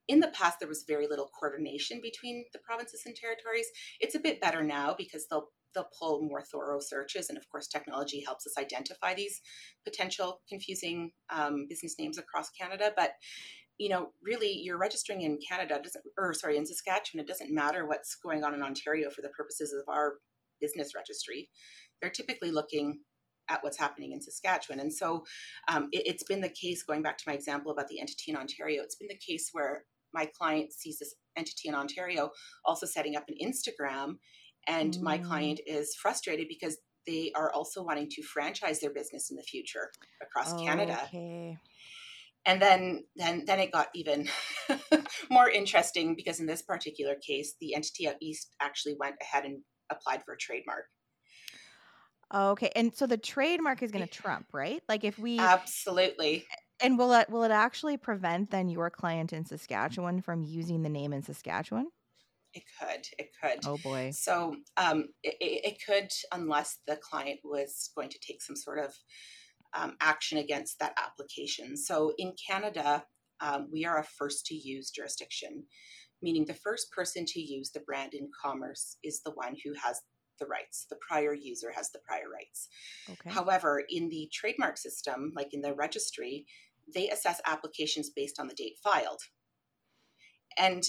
in 0.08 0.19
the 0.19 0.30
past, 0.30 0.60
there 0.60 0.69
was 0.69 0.86
very 0.88 1.08
little 1.08 1.30
coordination 1.39 1.99
between 2.02 2.45
the 2.54 2.60
provinces 2.60 3.04
and 3.06 3.15
territories. 3.15 3.67
It's 3.99 4.15
a 4.15 4.19
bit 4.19 4.39
better 4.39 4.63
now 4.63 4.95
because 4.97 5.25
they'll 5.30 5.49
they'll 5.73 5.89
pull 5.99 6.21
more 6.21 6.41
thorough 6.41 6.79
searches, 6.79 7.29
and 7.29 7.38
of 7.38 7.47
course, 7.49 7.67
technology 7.67 8.23
helps 8.25 8.45
us 8.47 8.58
identify 8.58 9.13
these 9.13 9.41
potential 9.86 10.41
confusing 10.49 11.12
um, 11.29 11.65
business 11.69 11.95
names 11.99 12.17
across 12.17 12.49
Canada. 12.51 12.91
But 12.95 13.12
you 13.77 13.88
know, 13.88 14.10
really, 14.21 14.51
you're 14.51 14.77
registering 14.77 15.21
in 15.21 15.39
Canada 15.47 15.79
doesn't, 15.82 16.03
or 16.17 16.34
sorry, 16.34 16.58
in 16.58 16.65
Saskatchewan. 16.65 17.23
It 17.23 17.27
doesn't 17.27 17.53
matter 17.53 17.88
what's 17.88 18.15
going 18.15 18.43
on 18.43 18.53
in 18.53 18.62
Ontario 18.62 19.10
for 19.10 19.21
the 19.21 19.29
purposes 19.29 19.73
of 19.73 19.91
our 19.91 20.15
business 20.60 20.91
registry. 20.95 21.49
They're 22.01 22.12
typically 22.12 22.51
looking 22.51 22.99
at 23.49 23.63
what's 23.63 23.79
happening 23.79 24.12
in 24.12 24.21
Saskatchewan. 24.21 24.79
And 24.79 24.93
so 24.93 25.23
um, 25.67 25.89
it, 25.91 26.12
has 26.12 26.23
been 26.27 26.41
the 26.41 26.49
case, 26.49 26.84
going 26.84 27.01
back 27.01 27.17
to 27.17 27.23
my 27.27 27.34
example 27.34 27.71
about 27.71 27.88
the 27.88 27.99
entity 27.99 28.32
in 28.32 28.38
Ontario, 28.38 28.84
it's 28.84 28.95
been 28.95 29.08
the 29.08 29.19
case 29.25 29.49
where 29.53 29.86
my 30.13 30.29
client 30.38 30.73
sees 30.73 30.99
this 30.99 31.15
entity 31.38 31.69
in 31.69 31.75
Ontario 31.75 32.29
also 32.65 32.86
setting 32.86 33.15
up 33.15 33.25
an 33.27 33.36
Instagram, 33.41 34.15
and 34.67 34.93
mm. 34.93 35.02
my 35.02 35.17
client 35.17 35.60
is 35.65 35.95
frustrated 35.95 36.48
because 36.48 36.78
they 37.08 37.32
are 37.36 37.52
also 37.52 37.84
wanting 37.84 38.10
to 38.10 38.22
franchise 38.22 38.80
their 38.80 38.93
business 38.93 39.30
in 39.32 39.38
the 39.38 39.43
future 39.43 39.89
across 40.22 40.54
oh, 40.54 40.63
Canada. 40.63 41.00
Okay. 41.06 41.58
And 42.45 42.62
then, 42.62 43.04
then, 43.15 43.43
then 43.45 43.60
it 43.60 43.72
got 43.72 43.88
even 43.93 44.30
more 45.30 45.50
interesting 45.50 46.15
because 46.15 46.39
in 46.39 46.45
this 46.45 46.62
particular 46.62 47.15
case, 47.15 47.56
the 47.60 47.76
entity 47.76 48.08
out 48.08 48.15
east 48.22 48.56
actually 48.62 48.95
went 49.00 49.15
ahead 49.22 49.45
and 49.45 49.62
applied 49.91 50.24
for 50.24 50.34
a 50.34 50.38
trademark. 50.38 50.86
Okay, 52.34 52.72
and 52.76 52.93
so 52.95 53.08
the 53.08 53.17
trademark 53.17 53.82
is 53.82 53.91
going 53.91 54.06
to 54.06 54.12
trump, 54.12 54.48
right? 54.54 54.84
Like 54.88 55.04
if 55.04 55.17
we 55.17 55.39
absolutely. 55.39 56.45
And 56.80 56.98
will 56.98 57.12
it 57.13 57.30
will 57.30 57.43
it 57.43 57.52
actually 57.52 57.98
prevent 57.98 58.52
then 58.52 58.69
your 58.69 58.91
client 58.91 59.34
in 59.34 59.45
Saskatchewan 59.45 60.22
from 60.22 60.43
using 60.43 60.84
the 60.84 60.89
name 60.89 61.12
in 61.12 61.24
Saskatchewan? 61.24 61.88
It 62.53 62.63
could. 62.79 63.05
It 63.17 63.29
could. 63.41 63.59
Oh 63.65 63.77
boy. 63.77 64.12
So 64.12 64.55
um, 64.77 65.09
it, 65.23 65.35
it 65.39 65.77
could, 65.85 66.09
unless 66.31 66.79
the 66.88 66.97
client 66.97 67.39
was 67.43 67.91
going 67.95 68.09
to 68.09 68.19
take 68.19 68.41
some 68.41 68.55
sort 68.55 68.79
of 68.79 68.93
um, 69.75 69.95
action 70.01 70.38
against 70.38 70.79
that 70.79 70.97
application. 70.97 71.77
So 71.77 72.13
in 72.17 72.33
Canada, 72.47 73.03
um, 73.39 73.67
we 73.71 73.85
are 73.85 73.99
a 73.99 74.03
first 74.03 74.45
to 74.47 74.55
use 74.55 74.89
jurisdiction, 74.89 75.65
meaning 76.21 76.45
the 76.45 76.53
first 76.53 76.91
person 76.91 77.25
to 77.27 77.39
use 77.39 77.71
the 77.71 77.81
brand 77.81 78.13
in 78.13 78.29
commerce 78.43 78.97
is 79.03 79.21
the 79.23 79.31
one 79.31 79.55
who 79.63 79.73
has 79.83 80.01
the 80.39 80.47
rights. 80.47 80.88
The 80.89 80.97
prior 81.07 81.33
user 81.33 81.71
has 81.75 81.91
the 81.91 81.99
prior 81.99 82.29
rights. 82.33 82.67
Okay. 83.09 83.29
However, 83.29 83.83
in 83.89 84.09
the 84.09 84.29
trademark 84.33 84.77
system, 84.77 85.33
like 85.35 85.53
in 85.53 85.62
the 85.62 85.73
registry, 85.73 86.45
they 86.93 87.09
assess 87.09 87.41
applications 87.45 88.09
based 88.09 88.39
on 88.39 88.47
the 88.47 88.55
date 88.55 88.77
filed. 88.83 89.21
And 90.57 90.83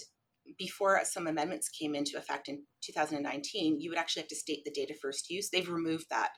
before 0.58 1.00
some 1.04 1.26
amendments 1.26 1.68
came 1.68 1.94
into 1.94 2.18
effect 2.18 2.48
in 2.48 2.64
2019, 2.82 3.80
you 3.80 3.90
would 3.90 3.98
actually 3.98 4.22
have 4.22 4.28
to 4.28 4.36
state 4.36 4.62
the 4.64 4.70
date 4.70 4.90
of 4.90 4.98
first 4.98 5.30
use. 5.30 5.50
They've 5.50 5.68
removed 5.68 6.06
that. 6.10 6.30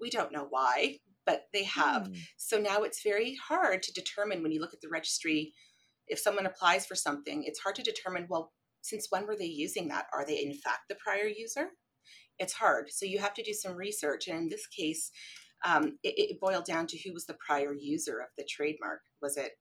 We 0.00 0.10
don't 0.10 0.32
know 0.32 0.46
why, 0.50 0.98
but 1.26 1.44
they 1.52 1.64
have. 1.64 2.08
Mm. 2.08 2.16
So 2.36 2.58
now 2.58 2.82
it's 2.82 3.02
very 3.02 3.36
hard 3.36 3.82
to 3.84 3.92
determine 3.92 4.42
when 4.42 4.52
you 4.52 4.60
look 4.60 4.74
at 4.74 4.80
the 4.80 4.88
registry, 4.88 5.52
if 6.08 6.18
someone 6.18 6.46
applies 6.46 6.86
for 6.86 6.94
something, 6.94 7.44
it's 7.44 7.60
hard 7.60 7.76
to 7.76 7.82
determine, 7.82 8.26
well, 8.28 8.52
since 8.82 9.06
when 9.10 9.26
were 9.26 9.36
they 9.36 9.46
using 9.46 9.88
that? 9.88 10.06
Are 10.12 10.26
they 10.26 10.42
in 10.42 10.54
fact 10.54 10.88
the 10.88 10.96
prior 10.96 11.26
user? 11.26 11.68
It's 12.38 12.52
hard. 12.52 12.90
So 12.90 13.06
you 13.06 13.20
have 13.20 13.34
to 13.34 13.42
do 13.42 13.52
some 13.52 13.76
research. 13.76 14.26
And 14.26 14.38
in 14.38 14.48
this 14.48 14.66
case, 14.66 15.10
um, 15.64 15.98
it, 16.02 16.14
it, 16.16 16.40
boiled 16.40 16.64
down 16.64 16.88
to 16.88 16.98
who 16.98 17.12
was 17.12 17.26
the 17.26 17.36
prior 17.46 17.72
user 17.72 18.18
of 18.18 18.28
the 18.36 18.44
trademark. 18.48 19.00
Was 19.20 19.36
it 19.36 19.52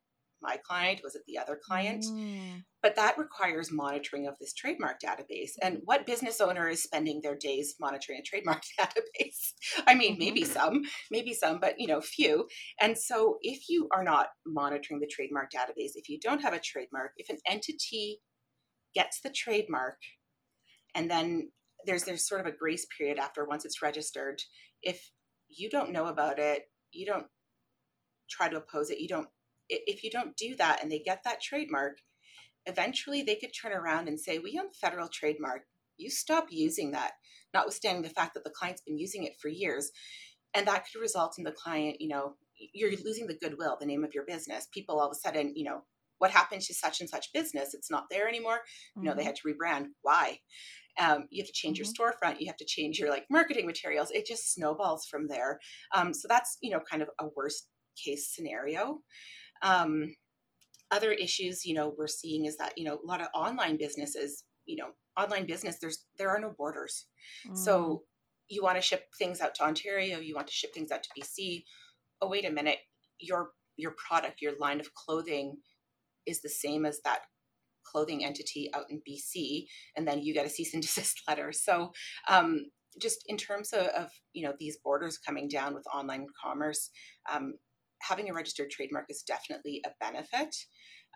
my 0.42 0.58
client? 0.58 1.02
Was 1.04 1.16
it 1.16 1.22
the 1.28 1.38
other 1.38 1.60
client? 1.64 2.04
Mm. 2.06 2.64
But 2.82 2.96
that 2.96 3.18
requires 3.18 3.72
monitoring 3.72 4.28
of 4.28 4.38
this 4.40 4.54
trademark 4.54 5.00
database. 5.02 5.52
And 5.62 5.82
what 5.86 6.06
business 6.06 6.42
owner 6.42 6.68
is 6.68 6.84
spending 6.84 7.22
their 7.22 7.36
days 7.36 7.76
monitoring 7.80 8.20
a 8.20 8.24
trademark 8.24 8.64
database? 8.80 9.54
I 9.88 9.96
mean, 9.96 10.18
maybe 10.20 10.42
Mm-hmm. 10.42 10.54
some, 10.54 10.82
maybe 11.12 11.34
some, 11.34 11.60
but 11.60 11.80
you 11.80 11.88
know, 11.88 12.02
few. 12.02 12.48
And 12.80 12.98
so 12.98 13.38
if 13.42 13.70
you 13.70 13.88
are 13.94 14.04
not 14.04 14.30
monitoring 14.46 15.00
the 15.00 15.08
trademark 15.08 15.52
database, 15.52 15.92
if 15.96 16.10
you 16.10 16.20
don't 16.20 16.42
have 16.42 16.54
a 16.54 16.60
trademark, 16.60 17.12
if 17.18 17.30
an 17.30 17.38
entity 17.48 18.22
gets 18.96 19.22
the 19.22 19.30
trademark 19.30 19.98
and 20.96 21.10
then 21.10 21.52
there's 21.86 22.04
there's 22.04 22.28
sort 22.28 22.42
of 22.42 22.48
a 22.48 22.56
grace 22.58 22.86
period 22.98 23.18
after 23.18 23.46
once 23.46 23.66
it's 23.66 23.82
registered, 23.82 24.42
if 24.82 25.12
you 25.50 25.70
don't 25.70 25.92
know 25.92 26.08
about 26.08 26.40
it, 26.40 26.64
you 26.92 27.06
don't 27.06 27.28
try 28.30 28.50
to 28.50 28.58
oppose 28.58 28.90
it, 28.90 29.00
you 29.00 29.08
don't 29.08 29.28
if 29.70 30.04
you 30.04 30.12
don't 30.12 30.36
do 30.36 30.56
that 30.58 30.82
and 30.82 30.92
they 30.92 31.00
get 31.00 31.24
that 31.24 31.42
trademark, 31.42 31.98
eventually 32.66 33.22
they 33.24 33.36
could 33.36 33.52
turn 33.54 33.74
around 33.74 34.08
and 34.08 34.20
say, 34.20 34.40
We 34.40 34.58
own 34.60 34.68
the 34.68 34.74
federal 34.88 35.08
trademark. 35.08 35.64
You 35.98 36.10
stop 36.10 36.48
using 36.50 36.92
that, 36.92 37.14
notwithstanding 37.54 38.04
the 38.04 38.10
fact 38.10 38.34
that 38.34 38.44
the 38.44 38.50
client's 38.50 38.82
been 38.82 38.98
using 38.98 39.24
it 39.24 39.34
for 39.40 39.50
years. 39.50 39.92
And 40.54 40.68
that 40.68 40.86
could 40.92 41.00
result 41.00 41.36
in 41.38 41.44
the 41.44 41.52
client, 41.52 41.98
you 42.02 42.10
know, 42.10 42.36
you're 42.74 42.92
losing 43.04 43.28
the 43.28 43.38
goodwill, 43.38 43.78
the 43.80 43.86
name 43.86 44.04
of 44.04 44.14
your 44.14 44.26
business. 44.26 44.68
People 44.74 45.00
all 45.00 45.08
of 45.08 45.12
a 45.14 45.16
sudden, 45.16 45.54
you 45.56 45.64
know, 45.64 45.82
what 46.20 46.32
happened 46.32 46.62
to 46.64 46.74
such 46.74 47.00
and 47.02 47.10
such 47.10 47.34
business? 47.34 47.74
It's 47.74 47.90
not 47.90 48.06
there 48.12 48.28
anymore. 48.28 48.62
No, 49.02 49.16
they 49.16 49.24
Mhm. 49.24 49.26
had 49.26 49.36
to 49.38 49.48
rebrand. 49.48 49.88
Why? 50.02 50.40
Um, 51.00 51.28
you 51.32 51.42
have 51.42 51.48
to 51.48 51.54
change 51.54 51.80
your 51.80 51.88
storefront. 51.88 52.40
You 52.40 52.48
have 52.48 52.58
to 52.58 52.66
change 52.66 53.00
your 53.00 53.10
like 53.10 53.26
marketing 53.30 53.66
materials. 53.66 54.12
It 54.12 54.26
just 54.28 54.54
snowballs 54.54 55.06
from 55.08 55.28
there. 55.28 55.60
Um, 55.96 56.14
so 56.14 56.28
that's 56.28 56.58
you 56.62 56.72
know 56.72 56.82
kind 56.82 57.02
of 57.02 57.10
a 57.20 57.28
worst 57.36 57.70
case 58.04 58.30
scenario. 58.34 59.02
Um, 59.64 60.16
other 60.92 61.12
issues 61.12 61.66
you 61.66 61.74
know 61.74 61.94
we're 61.98 62.08
seeing 62.08 62.46
is 62.46 62.58
that 62.58 62.74
you 62.78 62.84
know 62.84 63.00
a 63.04 63.08
lot 63.08 63.22
of 63.22 63.28
online 63.34 63.78
businesses 63.78 64.44
you 64.66 64.76
know 64.76 64.90
online 65.18 65.46
business 65.46 65.78
there's 65.80 66.06
there 66.18 66.30
are 66.30 66.40
no 66.40 66.54
borders 66.58 67.06
Mm. 67.48 67.56
so 67.58 68.04
you 68.50 68.64
want 68.64 68.76
to 68.78 68.82
ship 68.82 69.06
things 69.18 69.42
out 69.42 69.54
to 69.56 69.64
ontario 69.64 70.20
you 70.20 70.36
want 70.36 70.48
to 70.48 70.54
ship 70.54 70.74
things 70.74 70.92
out 70.92 71.04
to 71.04 71.10
bc 71.18 71.64
oh 72.22 72.28
wait 72.28 72.46
a 72.46 72.52
minute 72.52 72.80
your 73.20 73.52
your 73.78 73.94
product 74.08 74.42
your 74.42 74.54
line 74.60 74.80
of 74.80 74.94
clothing 74.96 75.58
is 76.26 76.42
the 76.42 76.50
same 76.50 76.86
as 76.86 77.00
that 77.06 77.22
clothing 77.84 78.26
entity 78.26 78.70
out 78.74 78.86
in 78.90 79.02
bc 79.08 79.66
and 79.96 80.08
then 80.08 80.20
you 80.22 80.34
get 80.34 80.46
a 80.46 80.50
cease 80.50 80.74
and 80.74 80.82
desist 80.88 81.22
letter 81.28 81.52
so 81.52 81.92
um, 82.28 82.66
just 83.00 83.24
in 83.28 83.38
terms 83.38 83.72
of, 83.72 83.86
of 83.88 84.10
you 84.34 84.44
know 84.44 84.54
these 84.60 84.78
borders 84.84 85.18
coming 85.18 85.48
down 85.48 85.74
with 85.74 85.86
online 85.94 86.26
commerce 86.44 86.90
um, 87.32 87.54
having 88.02 88.30
a 88.30 88.34
registered 88.34 88.70
trademark 88.70 89.06
is 89.10 89.24
definitely 89.24 89.82
a 89.86 89.90
benefit 90.00 90.56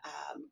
um, 0.06 0.50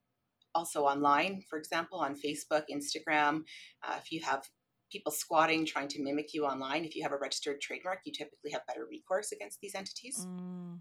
also 0.56 0.84
online 0.84 1.42
for 1.50 1.58
example 1.58 2.00
on 2.00 2.16
facebook 2.16 2.64
instagram 2.72 3.42
uh, 3.88 3.98
if 3.98 4.12
you 4.12 4.22
have 4.24 4.44
people 4.92 5.12
squatting 5.12 5.66
trying 5.66 5.88
to 5.88 6.02
mimic 6.02 6.34
you 6.34 6.46
online 6.46 6.86
if 6.86 6.96
you 6.96 7.04
have 7.04 7.12
a 7.12 7.18
registered 7.18 7.60
trademark 7.62 8.00
you 8.06 8.12
typically 8.12 8.52
have 8.52 8.62
better 8.68 8.86
recourse 8.90 9.32
against 9.32 9.60
these 9.62 9.76
entities 9.76 10.28
Mm. 10.28 10.80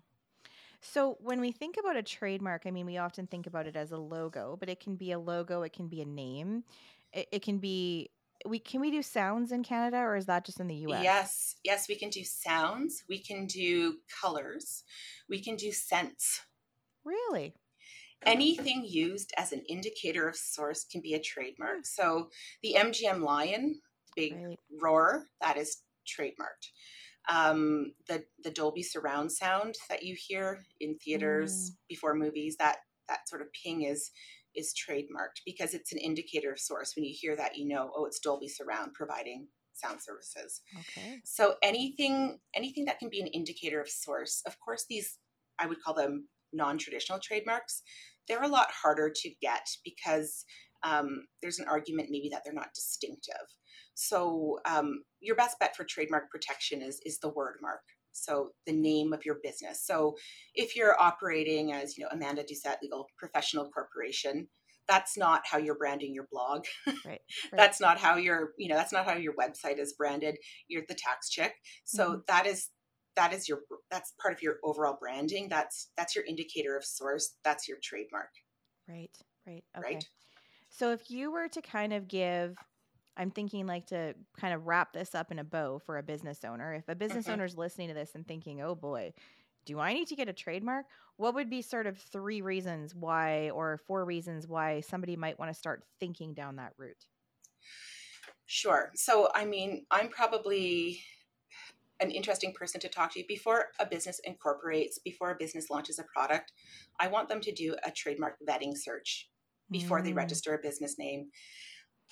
So 0.83 1.17
when 1.21 1.41
we 1.41 1.53
think 1.53 1.77
about 1.79 1.97
a 1.97 2.03
trademark, 2.03 2.63
I 2.67 2.73
mean, 2.73 2.87
we 2.87 2.99
often 2.99 3.29
think 3.29 3.47
about 3.47 3.69
it 3.69 3.77
as 3.77 3.93
a 3.93 3.97
logo, 3.97 4.57
but 4.59 4.69
it 4.69 4.81
can 4.81 4.97
be 4.97 5.13
a 5.13 5.19
logo, 5.19 5.63
it 5.63 5.73
can 5.73 5.87
be 5.87 6.03
a 6.03 6.05
name, 6.05 6.65
it, 7.13 7.29
it 7.31 7.43
can 7.43 7.59
be. 7.59 8.11
We 8.47 8.59
can 8.59 8.81
we 8.81 8.91
do 8.91 9.03
sounds 9.03 9.53
in 9.53 9.63
Canada, 9.63 9.99
or 9.99 10.17
is 10.17 10.27
that 10.27 10.45
just 10.45 10.61
in 10.61 10.67
the 10.67 10.75
U.S.? 10.77 11.03
yes 11.03 11.55
yes 11.65 11.89
we 11.89 11.95
can 11.95 12.11
do 12.11 12.25
sounds 12.25 13.05
we 13.09 13.19
can 13.19 13.47
do 13.47 13.99
colors 14.21 14.85
we 15.29 15.41
can 15.43 15.57
do 15.57 15.73
scents 15.73 16.43
Really? 17.05 17.55
anything 18.25 18.85
used 18.85 19.33
as 19.37 19.53
an 19.53 19.63
indicator 19.69 20.29
of 20.29 20.37
source 20.37 20.85
can 20.85 21.01
be 21.01 21.15
a 21.15 21.21
trademark. 21.21 21.87
So 21.87 22.31
the 22.63 22.77
MGM 22.77 23.23
Lion, 23.23 23.81
the 24.07 24.13
big 24.15 24.33
Right. 24.33 24.59
roar, 24.81 25.27
that 25.41 25.57
is 25.57 25.83
trademarked. 26.07 26.71
Um, 27.29 27.95
the 28.09 28.25
the 28.43 28.51
Dolby 28.51 28.83
surround 28.83 29.31
sound 29.33 29.77
that 29.89 30.03
you 30.03 30.17
hear 30.19 30.65
in 30.81 30.99
theaters 30.99 31.73
before 31.89 32.15
movies, 32.15 32.57
that 32.59 32.79
that 33.09 33.29
sort 33.29 33.43
of 33.43 33.53
ping 33.53 33.83
is 33.83 34.11
is 34.55 34.75
trademarked 34.75 35.43
because 35.45 35.75
it's 35.75 35.93
an 35.93 35.99
indicator 35.99 36.53
of 36.53 36.61
source. 36.61 36.93
When 36.97 37.05
you 37.05 37.15
hear 37.17 37.37
that, 37.37 37.57
you 37.57 37.69
know, 37.69 37.91
oh, 37.97 38.07
it's 38.07 38.21
Dolby 38.21 38.49
surround 38.49 38.95
providing 38.95 39.49
sound 39.75 40.01
services. 40.03 40.61
Okay. 40.79 41.21
So 41.25 41.55
anything 41.63 42.39
anything 42.55 42.85
that 42.87 42.99
can 42.99 43.09
be 43.11 43.21
an 43.21 43.29
indicator 43.29 43.81
of 43.81 43.89
source. 43.89 44.43
Of 44.47 44.57
course, 44.61 44.85
these 44.89 45.19
I 45.59 45.67
would 45.67 45.83
call 45.83 45.95
them 45.95 46.29
non-traditional 46.53 47.19
trademarks. 47.21 47.83
They're 48.29 48.43
a 48.43 48.49
lot 48.49 48.69
harder 48.71 49.11
to 49.15 49.31
get 49.41 49.67
because 49.85 50.45
um, 50.85 51.27
there's 51.41 51.59
an 51.59 51.69
argument 51.69 52.09
maybe 52.11 52.29
that 52.33 52.43
they're 52.45 52.53
not 52.53 52.75
distinctive. 52.75 53.47
So 53.95 54.59
um, 54.65 55.03
your 55.21 55.37
best 55.37 55.59
bet 55.59 55.77
for 55.77 55.85
trademark 55.85 56.31
protection 56.31 56.83
is 56.83 57.01
is 57.05 57.19
the 57.19 57.29
word 57.29 57.57
mark. 57.61 57.83
So 58.13 58.51
the 58.67 58.73
name 58.73 59.13
of 59.13 59.25
your 59.25 59.39
business. 59.43 59.85
So 59.85 60.17
if 60.55 60.77
you're 60.77 61.01
operating 61.01 61.73
as 61.73 61.97
you 61.97 62.05
know 62.05 62.11
Amanda 62.13 62.43
Doucette 62.43 62.83
Legal 62.83 63.09
Professional 63.19 63.71
Corporation, 63.71 64.49
that's 64.89 65.17
not 65.17 65.43
how 65.45 65.59
you're 65.59 65.77
branding 65.77 66.15
your 66.15 66.29
blog. 66.31 66.65
Right. 67.07 67.21
that's 67.53 67.81
not 67.81 67.99
how 67.99 68.17
your 68.17 68.53
you 68.59 68.69
know 68.69 68.77
that's 68.77 68.93
not 68.93 69.07
how 69.07 69.15
your 69.15 69.35
website 69.35 69.79
is 69.79 69.95
branded. 69.95 70.37
You're 70.69 70.85
the 70.89 70.95
tax 70.95 71.31
chick. 71.31 71.55
So 71.85 72.11
mm-hmm. 72.11 72.21
that 72.29 72.47
is 72.47 72.69
that 73.17 73.33
is 73.33 73.49
your 73.49 73.61
that's 73.91 74.13
part 74.21 74.35
of 74.35 74.43
your 74.43 74.57
overall 74.65 74.97
branding. 74.99 75.49
That's 75.49 75.91
that's 75.97 76.15
your 76.15 76.25
indicator 76.25 76.77
of 76.77 76.85
source. 76.85 77.37
That's 77.45 77.69
your 77.69 77.79
trademark, 77.83 78.31
Right. 78.89 79.17
Right. 79.47 79.65
Okay. 79.77 79.95
right? 79.95 80.05
So 80.71 80.93
if 80.93 81.11
you 81.11 81.31
were 81.31 81.49
to 81.49 81.61
kind 81.61 81.93
of 81.93 82.09
give 82.09 82.57
I'm 83.17 83.31
thinking 83.31 83.67
like 83.67 83.87
to 83.89 84.15
kind 84.39 84.55
of 84.55 84.67
wrap 84.67 84.93
this 84.93 85.15
up 85.15 85.31
in 85.31 85.39
a 85.39 85.45
bow 85.45 85.79
for 85.79 85.99
a 85.99 86.03
business 86.03 86.45
owner. 86.45 86.75
If 86.75 86.89
a 86.89 86.95
business 86.95 87.29
Mhm. 87.29 87.29
owner's 87.29 87.57
listening 87.57 87.89
to 87.89 87.95
this 87.95 88.15
and 88.15 88.27
thinking, 88.27 88.61
"Oh 88.63 88.75
boy, 88.75 89.13
do 89.67 89.79
I 89.81 89.93
need 89.93 90.09
to 90.09 90.17
get 90.17 90.29
a 90.29 90.33
trademark?" 90.33 90.87
What 91.17 91.35
would 91.35 91.51
be 91.51 91.63
sort 91.63 91.87
of 91.87 91.99
three 91.99 92.41
reasons 92.43 92.95
why 92.95 93.51
or 93.51 93.79
four 93.79 94.05
reasons 94.05 94.49
why 94.49 94.81
somebody 94.81 95.17
might 95.17 95.39
want 95.39 95.51
to 95.51 95.55
start 95.59 95.85
thinking 96.01 96.35
down 96.35 96.57
that 96.57 96.75
route? 96.79 97.07
Sure. 98.47 98.91
So, 98.95 99.31
I 99.35 99.45
mean, 99.45 99.87
I'm 99.91 100.09
probably 100.09 101.03
an 102.01 102.11
interesting 102.11 102.53
person 102.55 102.81
to 102.81 102.89
talk 102.89 103.13
to 103.15 103.25
before 103.29 103.73
a 103.79 103.87
business 103.87 104.21
incorporates, 104.25 104.99
before 104.99 105.31
a 105.31 105.37
business 105.37 105.71
launches 105.71 105.99
a 105.99 106.05
product. 106.05 106.53
I 107.01 107.09
want 107.09 107.29
them 107.29 107.41
to 107.43 107.53
do 107.53 107.77
a 107.85 107.93
trademark 107.93 108.39
vetting 108.49 108.77
search 108.77 109.31
before 109.73 110.03
they 110.03 110.13
Mm, 110.13 110.13
register 110.13 110.55
a 110.55 110.63
business 110.63 110.99
name. 110.99 111.31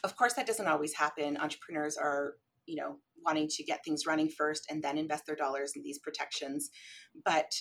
Of 0.03 0.17
course, 0.17 0.35
that 0.35 0.47
doesn't 0.47 0.67
always 0.67 0.95
happen. 0.95 1.37
Entrepreneurs 1.37 1.97
are, 1.97 2.35
you 2.67 2.77
know, 2.77 2.97
wanting 3.25 3.49
to 3.49 3.65
get 3.65 3.85
things 3.85 4.07
running 4.07 4.29
first 4.29 4.67
and 4.71 4.83
then 4.83 4.97
invest 4.97 5.27
their 5.27 5.37
dollars 5.37 5.73
in 5.77 5.83
these 5.83 5.99
protections. 5.99 6.71
But 7.25 7.53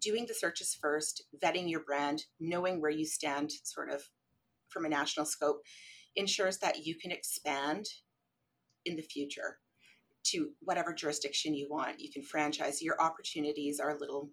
doing 0.00 0.26
the 0.26 0.34
searches 0.34 0.76
first, 0.80 1.24
vetting 1.42 1.68
your 1.68 1.82
brand, 1.82 2.24
knowing 2.38 2.80
where 2.80 2.90
you 2.90 3.04
stand 3.04 3.50
sort 3.64 3.90
of 3.90 4.02
from 4.68 4.84
a 4.84 4.88
national 4.88 5.26
scope 5.26 5.62
ensures 6.14 6.58
that 6.58 6.84
you 6.84 6.94
can 6.96 7.10
expand 7.10 7.86
in 8.84 8.96
the 8.96 9.02
future 9.02 9.58
to 10.24 10.50
whatever 10.60 10.92
jurisdiction 10.92 11.54
you 11.54 11.68
want. 11.70 12.00
You 12.00 12.10
can 12.12 12.22
franchise. 12.22 12.82
Your 12.82 13.00
opportunities 13.00 13.80
are 13.80 13.96
a 13.96 13.98
little 13.98 14.30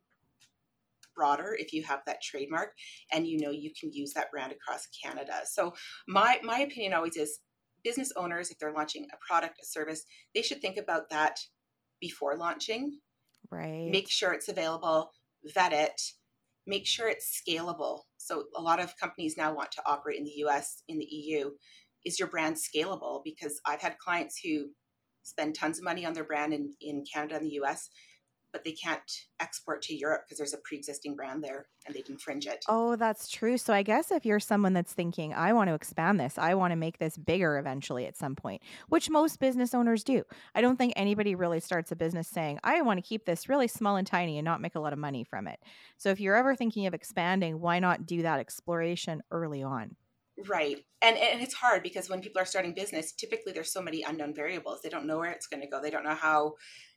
broader 1.15 1.55
if 1.57 1.71
you 1.71 1.81
have 1.81 2.01
that 2.05 2.21
trademark 2.21 2.73
and 3.13 3.25
you 3.25 3.39
know 3.39 3.49
you 3.49 3.71
can 3.79 3.89
use 3.93 4.11
that 4.13 4.29
brand 4.31 4.51
across 4.51 4.87
Canada. 4.87 5.41
So 5.45 5.73
my 6.07 6.39
my 6.43 6.59
opinion 6.59 6.93
always 6.93 7.15
is 7.15 7.39
business 7.85 8.11
owners 8.17 8.51
if 8.51 8.59
they're 8.59 8.73
launching 8.73 9.05
a 9.13 9.17
product, 9.25 9.59
a 9.61 9.65
service, 9.65 10.03
they 10.33 10.41
should 10.41 10.59
think 10.59 10.75
about 10.75 11.09
that 11.11 11.39
before 12.01 12.35
launching. 12.35 12.99
right. 13.49 13.87
Make 13.89 14.09
sure 14.09 14.33
it's 14.33 14.49
available, 14.49 15.11
vet 15.53 15.71
it, 15.71 16.01
make 16.67 16.85
sure 16.85 17.07
it's 17.07 17.41
scalable. 17.41 18.01
So 18.17 18.45
a 18.57 18.61
lot 18.61 18.81
of 18.81 18.97
companies 18.99 19.35
now 19.37 19.53
want 19.53 19.71
to 19.73 19.83
operate 19.85 20.17
in 20.17 20.25
the 20.25 20.43
US, 20.47 20.83
in 20.89 20.97
the 20.97 21.05
EU. 21.05 21.51
Is 22.03 22.19
your 22.19 22.27
brand 22.27 22.57
scalable? 22.57 23.21
Because 23.23 23.61
I've 23.65 23.81
had 23.81 23.97
clients 23.99 24.39
who 24.43 24.71
spend 25.23 25.55
tons 25.55 25.77
of 25.77 25.83
money 25.83 26.05
on 26.05 26.13
their 26.13 26.23
brand 26.23 26.53
in, 26.53 26.73
in 26.81 27.03
Canada 27.11 27.35
and 27.35 27.45
the 27.45 27.59
US, 27.63 27.89
but 28.55 28.63
they 28.63 28.71
can't 28.71 29.25
export 29.41 29.81
to 29.81 29.93
Europe 29.93 30.21
because 30.25 30.37
there's 30.37 30.53
a 30.53 30.57
pre-existing 30.59 31.13
brand 31.13 31.43
there 31.43 31.65
and 31.85 31.93
they'd 31.93 32.07
infringe 32.07 32.47
it. 32.47 32.63
Oh, 32.69 32.95
that's 32.95 33.27
true. 33.27 33.57
So 33.57 33.73
I 33.73 33.83
guess 33.83 34.11
if 34.11 34.25
you're 34.25 34.39
someone 34.39 34.71
that's 34.71 34.93
thinking, 34.93 35.33
I 35.33 35.51
want 35.51 35.67
to 35.67 35.73
expand 35.73 36.21
this, 36.21 36.37
I 36.37 36.53
want 36.53 36.71
to 36.71 36.77
make 36.77 36.97
this 36.97 37.17
bigger 37.17 37.57
eventually 37.57 38.05
at 38.05 38.15
some 38.15 38.33
point, 38.33 38.61
which 38.87 39.09
most 39.09 39.41
business 39.41 39.73
owners 39.73 40.05
do. 40.05 40.23
I 40.55 40.61
don't 40.61 40.77
think 40.77 40.93
anybody 40.95 41.35
really 41.35 41.59
starts 41.59 41.91
a 41.91 41.97
business 41.97 42.29
saying, 42.29 42.59
I 42.63 42.81
want 42.81 42.97
to 42.97 43.05
keep 43.05 43.25
this 43.25 43.49
really 43.49 43.67
small 43.67 43.97
and 43.97 44.07
tiny 44.07 44.37
and 44.37 44.45
not 44.45 44.61
make 44.61 44.75
a 44.75 44.79
lot 44.79 44.93
of 44.93 44.99
money 44.99 45.25
from 45.25 45.49
it. 45.49 45.59
So 45.97 46.11
if 46.11 46.21
you're 46.21 46.37
ever 46.37 46.55
thinking 46.55 46.87
of 46.87 46.93
expanding, 46.93 47.59
why 47.59 47.79
not 47.79 48.05
do 48.05 48.21
that 48.21 48.39
exploration 48.39 49.21
early 49.31 49.63
on? 49.63 49.97
Right. 50.47 50.77
And 51.01 51.17
and 51.17 51.41
it's 51.41 51.53
hard 51.53 51.83
because 51.83 52.09
when 52.09 52.21
people 52.21 52.41
are 52.41 52.45
starting 52.45 52.73
business, 52.73 53.13
typically 53.13 53.53
there's 53.53 53.71
so 53.71 53.81
many 53.81 54.03
unknown 54.03 54.33
variables. 54.33 54.81
They 54.81 54.89
don't 54.89 55.07
know 55.07 55.17
where 55.17 55.31
it's 55.31 55.47
going 55.47 55.61
to 55.61 55.67
go. 55.67 55.81
They 55.81 55.89
don't 55.89 56.03
know 56.03 56.13
how 56.13 56.55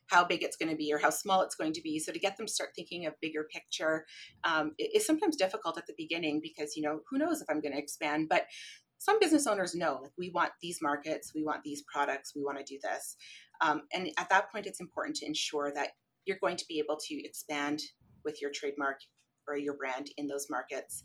how 0.09 0.25
big 0.25 0.43
it's 0.43 0.57
going 0.57 0.69
to 0.69 0.75
be 0.75 0.91
or 0.93 0.97
how 0.97 1.09
small 1.09 1.41
it's 1.41 1.55
going 1.55 1.73
to 1.73 1.81
be. 1.81 1.99
So 1.99 2.11
to 2.11 2.19
get 2.19 2.37
them 2.37 2.47
to 2.47 2.51
start 2.51 2.71
thinking 2.75 3.05
of 3.05 3.13
bigger 3.21 3.47
picture 3.51 4.05
um, 4.43 4.73
is 4.77 5.05
sometimes 5.05 5.35
difficult 5.35 5.77
at 5.77 5.87
the 5.87 5.93
beginning 5.97 6.39
because 6.41 6.75
you 6.75 6.83
know 6.83 7.01
who 7.09 7.17
knows 7.17 7.41
if 7.41 7.47
I'm 7.49 7.61
going 7.61 7.73
to 7.73 7.79
expand, 7.79 8.27
but 8.29 8.45
some 8.97 9.19
business 9.19 9.47
owners 9.47 9.75
know 9.75 9.99
like 10.01 10.11
we 10.17 10.29
want 10.29 10.51
these 10.61 10.79
markets, 10.81 11.31
we 11.33 11.43
want 11.43 11.63
these 11.63 11.83
products, 11.91 12.33
we 12.35 12.43
want 12.43 12.57
to 12.57 12.63
do 12.63 12.79
this, 12.83 13.15
um, 13.61 13.83
and 13.93 14.09
at 14.17 14.29
that 14.29 14.51
point 14.51 14.65
it's 14.65 14.81
important 14.81 15.15
to 15.17 15.25
ensure 15.25 15.71
that 15.73 15.89
you're 16.25 16.37
going 16.41 16.57
to 16.57 16.65
be 16.67 16.79
able 16.79 16.97
to 17.07 17.15
expand 17.25 17.81
with 18.25 18.41
your 18.41 18.51
trademark 18.53 18.99
or 19.47 19.57
your 19.57 19.75
brand 19.75 20.09
in 20.17 20.27
those 20.27 20.47
markets. 20.49 21.03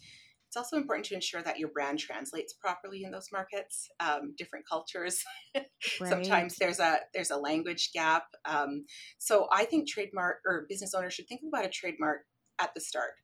It's 0.54 0.56
also 0.70 0.76
important 0.76 1.04
to 1.06 1.16
ensure 1.16 1.42
that 1.42 1.58
your 1.58 1.70
brand 1.70 1.98
translates 1.98 2.52
properly 2.52 3.02
in 3.02 3.10
those 3.10 3.30
markets. 3.32 3.88
Um, 3.98 4.36
different 4.38 4.64
cultures, 4.68 5.20
right. 5.56 5.66
sometimes 6.00 6.54
there's 6.54 6.78
a 6.78 6.98
there's 7.12 7.32
a 7.32 7.36
language 7.36 7.90
gap. 7.92 8.26
Um, 8.44 8.84
so 9.18 9.48
I 9.50 9.64
think 9.64 9.88
trademark 9.88 10.36
or 10.46 10.66
business 10.68 10.94
owners 10.94 11.12
should 11.12 11.26
think 11.26 11.40
about 11.44 11.64
a 11.64 11.68
trademark 11.68 12.20
at 12.60 12.72
the 12.72 12.80
start. 12.80 13.14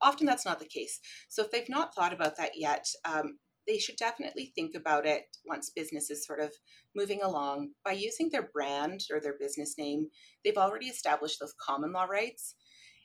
Often 0.00 0.26
that's 0.26 0.46
not 0.46 0.60
the 0.60 0.64
case. 0.64 1.00
So 1.28 1.42
if 1.42 1.50
they've 1.50 1.68
not 1.68 1.92
thought 1.92 2.12
about 2.12 2.36
that 2.36 2.52
yet, 2.54 2.86
um, 3.04 3.38
they 3.66 3.78
should 3.78 3.96
definitely 3.96 4.52
think 4.54 4.76
about 4.76 5.06
it 5.06 5.24
once 5.44 5.70
business 5.74 6.08
is 6.08 6.24
sort 6.24 6.38
of 6.38 6.52
moving 6.94 7.20
along 7.20 7.70
by 7.84 7.92
using 7.94 8.30
their 8.30 8.48
brand 8.54 9.00
or 9.10 9.18
their 9.18 9.34
business 9.40 9.74
name. 9.76 10.06
They've 10.44 10.56
already 10.56 10.86
established 10.86 11.40
those 11.40 11.54
common 11.60 11.92
law 11.92 12.04
rights. 12.04 12.54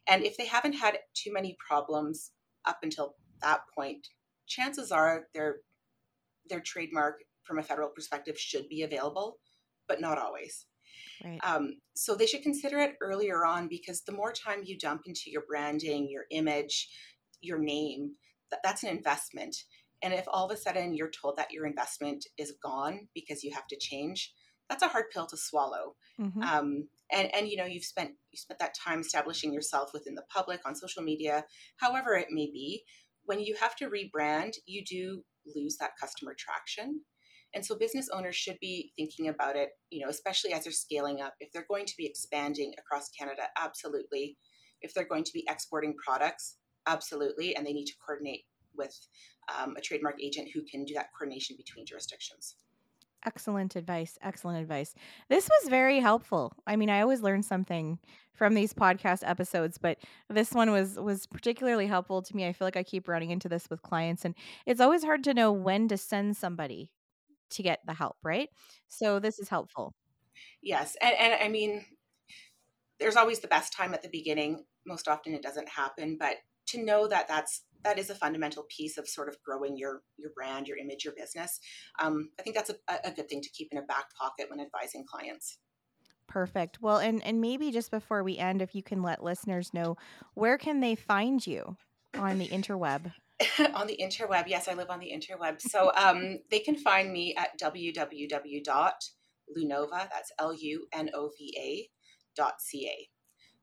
And 0.08 0.24
if 0.24 0.38
they 0.38 0.46
haven't 0.46 0.74
had 0.74 1.00
too 1.15 1.34
many 1.34 1.58
problems 1.67 2.30
up 2.63 2.78
until 2.84 3.15
that 3.42 3.62
point, 3.76 4.08
chances 4.48 4.92
are 4.92 5.28
their 5.34 5.58
their 6.50 6.62
trademark 6.62 7.22
from 7.44 7.60
a 7.60 7.64
federal 7.64 7.90
perspective 7.90 8.38
should 8.38 8.68
be 8.70 8.84
available, 8.84 9.38
but 9.88 10.02
not 10.02 10.18
always. 10.18 10.66
Right. 11.24 11.40
Um, 11.44 11.76
so 11.94 12.16
they 12.16 12.26
should 12.26 12.42
consider 12.42 12.80
it 12.80 12.96
earlier 13.02 13.46
on 13.46 13.68
because 13.68 14.02
the 14.02 14.12
more 14.12 14.34
time 14.34 14.62
you 14.64 14.78
dump 14.78 15.04
into 15.06 15.30
your 15.30 15.44
branding, 15.48 16.10
your 16.10 16.26
image, 16.32 16.90
your 17.42 17.60
name, 17.60 18.16
that, 18.50 18.62
that's 18.64 18.84
an 18.84 18.90
investment. 18.90 19.56
And 20.02 20.14
if 20.14 20.26
all 20.28 20.46
of 20.46 20.52
a 20.52 20.60
sudden 20.60 20.96
you're 20.96 21.12
told 21.12 21.38
that 21.38 21.52
your 21.52 21.66
investment 21.66 22.26
is 22.38 22.56
gone 22.64 23.08
because 23.14 23.44
you 23.44 23.54
have 23.54 23.68
to 23.68 23.78
change, 23.80 24.34
that's 24.70 24.84
a 24.84 24.88
hard 24.88 25.06
pill 25.14 25.28
to 25.28 25.38
swallow. 25.38 25.96
Mm-hmm. 26.20 26.42
Um, 26.42 26.88
and 27.12 27.34
and 27.36 27.50
you 27.50 27.58
know 27.58 27.66
you've 27.66 27.84
spent 27.84 28.12
you 28.32 28.38
spent 28.38 28.60
that 28.60 28.74
time 28.74 29.02
establishing 29.02 29.54
yourself 29.54 29.92
within 29.94 30.16
the 30.16 30.24
public 30.34 30.62
on 30.66 30.76
social 30.76 31.04
media, 31.04 31.46
however 31.78 32.14
it 32.14 32.30
may 32.32 32.46
be 32.46 32.84
when 33.26 33.40
you 33.40 33.56
have 33.60 33.76
to 33.78 33.90
rebrand, 33.90 34.54
you 34.66 34.84
do 34.84 35.24
lose 35.56 35.78
that 35.78 35.92
customer 36.00 36.36
traction. 36.38 37.02
And 37.54 37.66
so 37.66 37.78
business 37.78 38.10
owners 38.14 38.36
should 38.36 38.58
be 38.62 38.94
thinking 38.96 39.28
about 39.28 39.56
it, 39.56 39.70
you 39.90 40.02
know, 40.02 40.10
especially 40.10 40.54
as 40.54 40.64
they're 40.64 40.72
scaling 40.72 41.22
up. 41.22 41.34
If 41.40 41.52
they're 41.52 41.66
going 41.68 41.86
to 41.86 41.98
be 41.98 42.06
expanding 42.06 42.74
across 42.80 43.10
Canada, 43.10 43.44
absolutely. 43.62 44.38
If 44.82 44.94
they're 44.94 45.08
going 45.08 45.26
to 45.26 45.34
be 45.34 45.46
exporting 45.50 45.96
products, 46.04 46.58
absolutely. 46.88 47.56
And 47.56 47.66
they 47.66 47.74
need 47.74 47.88
to 47.88 47.98
coordinate 48.06 48.46
with 48.74 48.96
um, 49.60 49.76
a 49.78 49.82
trademark 49.82 50.16
agent 50.24 50.50
who 50.54 50.62
can 50.64 50.86
do 50.86 50.94
that 50.94 51.10
coordination 51.18 51.58
between 51.58 51.86
jurisdictions. 51.86 52.56
Excellent 53.26 53.76
advice. 53.76 54.18
Excellent 54.22 54.62
advice. 54.62 54.96
This 55.30 55.48
was 55.48 55.70
very 55.70 56.00
helpful. 56.00 56.54
I 56.66 56.76
mean, 56.76 56.90
I 56.90 57.02
always 57.02 57.22
learn 57.22 57.44
something 57.44 58.00
from 58.34 58.56
these 58.56 58.74
podcast 58.74 59.22
episodes, 59.24 59.78
but 59.78 60.00
this 60.30 60.52
one 60.52 60.72
was 60.72 60.96
was 60.96 61.28
particularly 61.28 61.86
helpful 61.86 62.24
to 62.24 62.36
me. 62.36 62.48
I 62.48 62.54
feel 62.54 62.66
like 62.66 62.78
I 62.78 62.84
keep 62.84 63.08
running 63.08 63.30
into 63.30 63.48
this 63.48 63.70
with 63.70 63.84
clients 63.84 64.26
and 64.26 64.34
it's 64.66 64.82
always 64.82 65.04
hard 65.04 65.24
to 65.26 65.34
know 65.34 65.52
when 65.52 65.88
to 65.90 65.98
send 65.98 66.36
somebody 66.38 66.92
to 67.52 67.62
get 67.64 67.80
the 67.86 67.94
help, 67.94 68.18
right? 68.24 68.50
So 68.88 69.20
this 69.20 69.38
is 69.38 69.50
helpful. 69.50 69.94
Yes. 70.64 70.98
And 71.02 71.14
and 71.20 71.34
I 71.42 71.50
mean 71.50 71.86
there's 73.00 73.16
always 73.16 73.40
the 73.40 73.48
best 73.48 73.74
time 73.74 73.94
at 73.94 74.02
the 74.02 74.10
beginning. 74.10 74.66
Most 74.86 75.08
often 75.08 75.34
it 75.34 75.44
doesn't 75.44 75.70
happen, 75.70 76.18
but 76.20 76.38
to 76.68 76.84
know 76.84 77.08
that 77.08 77.28
that's 77.28 77.64
that 77.84 78.00
is 78.00 78.10
a 78.10 78.15
fundamental 78.15 78.65
piece 78.76 78.98
of 78.98 79.08
sort 79.08 79.30
of 79.30 79.38
growing 79.44 79.78
your 79.78 80.02
your 80.17 80.32
brand, 80.36 80.67
your 80.67 80.78
image, 80.78 81.04
your 81.06 81.13
business. 81.17 81.60
Um, 82.00 82.30
I 82.39 82.44
think 82.44 82.56
that's 82.56 82.70
a, 82.70 82.76
a 83.04 83.12
good 83.12 83.30
thing 83.30 83.41
to 83.41 83.50
keep 83.50 83.70
in 83.72 83.78
a 83.78 83.84
back 83.84 84.13
pocket 84.20 84.50
when 84.50 84.60
advising 84.60 85.06
clients. 85.06 85.58
Perfect. 86.28 86.82
Well, 86.82 86.98
and 86.98 87.24
and 87.24 87.41
maybe 87.41 87.72
just 87.72 87.91
before 87.91 88.24
we 88.24 88.38
end, 88.38 88.62
if 88.62 88.74
you 88.74 88.84
can 88.84 89.02
let 89.02 89.24
listeners 89.24 89.74
know 89.74 89.98
where 90.34 90.58
can 90.58 90.80
they 90.80 90.96
find 90.96 91.46
you 91.46 91.76
on 92.17 92.39
the 92.39 92.48
interweb. 92.48 93.12
on 93.74 93.88
the 93.88 94.00
interweb, 94.02 94.48
yes, 94.48 94.67
I 94.67 94.74
live 94.74 94.89
on 94.89 95.00
the 95.00 95.12
interweb. 95.12 95.62
So 95.62 95.91
um, 95.98 96.39
they 96.50 96.60
can 96.60 96.76
find 96.76 97.12
me 97.12 97.36
at 97.36 97.60
www.lunova. 97.60 98.63
That's 99.91 100.32
L 100.39 100.54
U 100.54 100.88
N 100.94 101.10
O 101.13 101.32
V 101.38 101.54
A 101.58 101.89
dot 102.36 102.62
C 102.62 102.88
A. 102.88 103.10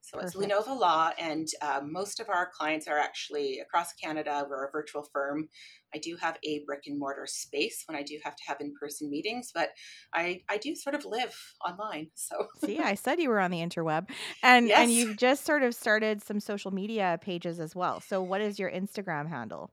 So 0.09 0.19
Perfect. 0.19 0.43
it's 0.43 0.53
Lunova 0.53 0.79
Law, 0.79 1.11
and 1.19 1.47
um, 1.61 1.93
most 1.93 2.19
of 2.19 2.31
our 2.31 2.49
clients 2.51 2.89
are 2.89 2.97
actually 2.97 3.59
across 3.59 3.93
Canada. 3.93 4.47
We're 4.49 4.65
a 4.65 4.71
virtual 4.71 5.07
firm. 5.13 5.51
I 5.95 5.99
do 5.99 6.17
have 6.17 6.39
a 6.45 6.65
brick 6.65 6.85
and 6.87 6.99
mortar 6.99 7.27
space 7.27 7.85
when 7.87 7.95
I 7.95 8.03
do 8.03 8.19
have 8.25 8.35
to 8.35 8.43
have 8.47 8.57
in 8.61 8.73
person 8.81 9.11
meetings, 9.11 9.51
but 9.55 9.69
I, 10.15 10.41
I 10.49 10.57
do 10.57 10.75
sort 10.75 10.95
of 10.95 11.05
live 11.05 11.37
online. 11.67 12.09
So 12.15 12.47
see, 12.65 12.79
I 12.79 12.95
said 12.95 13.21
you 13.21 13.29
were 13.29 13.41
on 13.41 13.51
the 13.51 13.61
interweb, 13.61 14.09
and 14.43 14.69
yes. 14.69 14.79
and 14.79 14.91
you've 14.91 15.19
just 15.19 15.45
sort 15.45 15.63
of 15.63 15.75
started 15.75 16.23
some 16.23 16.41
social 16.41 16.71
media 16.71 17.19
pages 17.21 17.61
as 17.61 17.77
well. 17.77 18.01
So 18.01 18.23
what 18.23 18.41
is 18.41 18.59
your 18.59 18.71
Instagram 18.71 19.29
handle? 19.29 19.71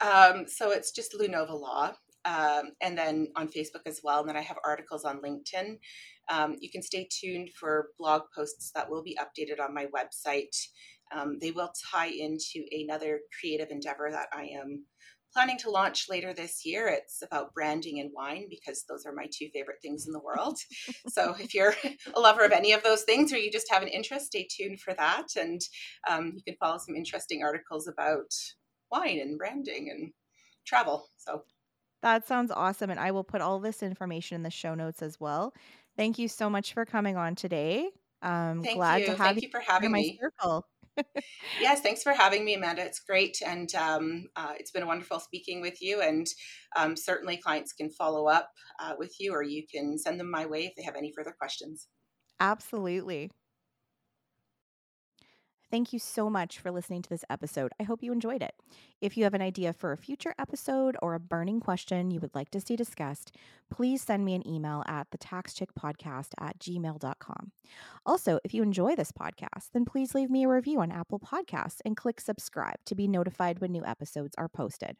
Um, 0.00 0.46
so 0.46 0.70
it's 0.70 0.92
just 0.92 1.12
Lunova 1.12 1.58
Law, 1.58 1.92
um, 2.24 2.72
and 2.80 2.96
then 2.96 3.28
on 3.36 3.48
Facebook 3.48 3.86
as 3.86 4.00
well. 4.02 4.20
And 4.20 4.28
then 4.28 4.36
I 4.36 4.42
have 4.42 4.58
articles 4.64 5.04
on 5.04 5.20
LinkedIn. 5.20 5.78
Um, 6.30 6.56
you 6.60 6.70
can 6.70 6.82
stay 6.82 7.08
tuned 7.10 7.50
for 7.58 7.88
blog 7.98 8.22
posts 8.34 8.70
that 8.74 8.90
will 8.90 9.02
be 9.02 9.18
updated 9.20 9.60
on 9.62 9.74
my 9.74 9.86
website. 9.86 10.56
Um, 11.14 11.38
they 11.40 11.50
will 11.50 11.72
tie 11.90 12.10
into 12.10 12.64
another 12.70 13.20
creative 13.38 13.70
endeavor 13.70 14.10
that 14.10 14.28
I 14.32 14.44
am 14.44 14.86
planning 15.32 15.58
to 15.58 15.70
launch 15.70 16.06
later 16.08 16.32
this 16.32 16.64
year. 16.64 16.88
It's 16.88 17.22
about 17.22 17.54
branding 17.54 18.00
and 18.00 18.10
wine 18.14 18.46
because 18.50 18.84
those 18.88 19.06
are 19.06 19.14
my 19.14 19.26
two 19.32 19.48
favorite 19.52 19.78
things 19.82 20.06
in 20.06 20.12
the 20.12 20.20
world. 20.20 20.58
so 21.08 21.34
if 21.38 21.54
you're 21.54 21.74
a 22.14 22.20
lover 22.20 22.44
of 22.44 22.52
any 22.52 22.72
of 22.72 22.82
those 22.82 23.02
things 23.02 23.32
or 23.32 23.38
you 23.38 23.50
just 23.50 23.70
have 23.70 23.82
an 23.82 23.88
interest, 23.88 24.26
stay 24.26 24.46
tuned 24.50 24.80
for 24.80 24.94
that. 24.94 25.28
And 25.36 25.60
um, 26.08 26.32
you 26.36 26.42
can 26.46 26.56
follow 26.60 26.78
some 26.78 26.94
interesting 26.94 27.42
articles 27.42 27.88
about 27.88 28.30
wine 28.90 29.20
and 29.20 29.38
branding 29.38 29.88
and 29.90 30.12
travel. 30.66 31.08
So 31.16 31.44
that 32.02 32.26
sounds 32.26 32.50
awesome. 32.50 32.90
And 32.90 33.00
I 33.00 33.10
will 33.10 33.24
put 33.24 33.40
all 33.40 33.58
this 33.58 33.82
information 33.82 34.36
in 34.36 34.42
the 34.42 34.50
show 34.50 34.74
notes 34.74 35.02
as 35.02 35.18
well. 35.18 35.54
Thank 35.96 36.18
you 36.18 36.28
so 36.28 36.48
much 36.50 36.74
for 36.74 36.84
coming 36.84 37.16
on 37.16 37.34
today. 37.34 37.90
Um, 38.22 38.62
Thank 38.62 38.76
glad 38.76 39.00
you. 39.00 39.06
to 39.06 39.10
have 39.12 39.18
Thank 39.18 39.42
you, 39.42 39.48
you 39.48 39.50
for 39.50 39.60
having 39.60 39.92
me. 39.92 40.18
circle. 40.20 40.66
yes, 41.60 41.80
thanks 41.80 42.02
for 42.02 42.12
having 42.12 42.44
me, 42.44 42.54
Amanda. 42.54 42.84
It's 42.84 43.00
great, 43.00 43.40
and 43.44 43.74
um, 43.74 44.26
uh, 44.36 44.52
it's 44.58 44.70
been 44.70 44.86
wonderful 44.86 45.20
speaking 45.20 45.60
with 45.60 45.80
you. 45.80 46.02
And 46.02 46.26
um, 46.76 46.96
certainly, 46.96 47.38
clients 47.38 47.72
can 47.72 47.90
follow 47.90 48.28
up 48.28 48.50
uh, 48.78 48.94
with 48.98 49.14
you, 49.18 49.32
or 49.32 49.42
you 49.42 49.64
can 49.72 49.98
send 49.98 50.20
them 50.20 50.30
my 50.30 50.46
way 50.46 50.66
if 50.66 50.74
they 50.76 50.82
have 50.82 50.96
any 50.96 51.12
further 51.16 51.34
questions. 51.38 51.88
Absolutely. 52.40 53.30
Thank 55.72 55.94
you 55.94 55.98
so 55.98 56.28
much 56.28 56.58
for 56.58 56.70
listening 56.70 57.00
to 57.00 57.08
this 57.08 57.24
episode. 57.30 57.72
I 57.80 57.84
hope 57.84 58.02
you 58.02 58.12
enjoyed 58.12 58.42
it. 58.42 58.54
If 59.00 59.16
you 59.16 59.24
have 59.24 59.32
an 59.32 59.40
idea 59.40 59.72
for 59.72 59.90
a 59.90 59.96
future 59.96 60.34
episode 60.38 60.98
or 61.00 61.14
a 61.14 61.18
burning 61.18 61.60
question 61.60 62.10
you 62.10 62.20
would 62.20 62.34
like 62.34 62.50
to 62.50 62.60
see 62.60 62.76
discussed, 62.76 63.34
please 63.70 64.02
send 64.02 64.22
me 64.22 64.34
an 64.34 64.46
email 64.46 64.84
at 64.86 65.10
thetaxchickpodcast 65.10 66.34
at 66.38 66.58
gmail.com. 66.58 67.52
Also, 68.04 68.38
if 68.44 68.52
you 68.52 68.62
enjoy 68.62 68.94
this 68.94 69.12
podcast, 69.12 69.70
then 69.72 69.86
please 69.86 70.14
leave 70.14 70.28
me 70.28 70.44
a 70.44 70.48
review 70.48 70.78
on 70.78 70.92
Apple 70.92 71.18
Podcasts 71.18 71.80
and 71.86 71.96
click 71.96 72.20
subscribe 72.20 72.76
to 72.84 72.94
be 72.94 73.08
notified 73.08 73.60
when 73.60 73.72
new 73.72 73.86
episodes 73.86 74.34
are 74.36 74.50
posted. 74.50 74.98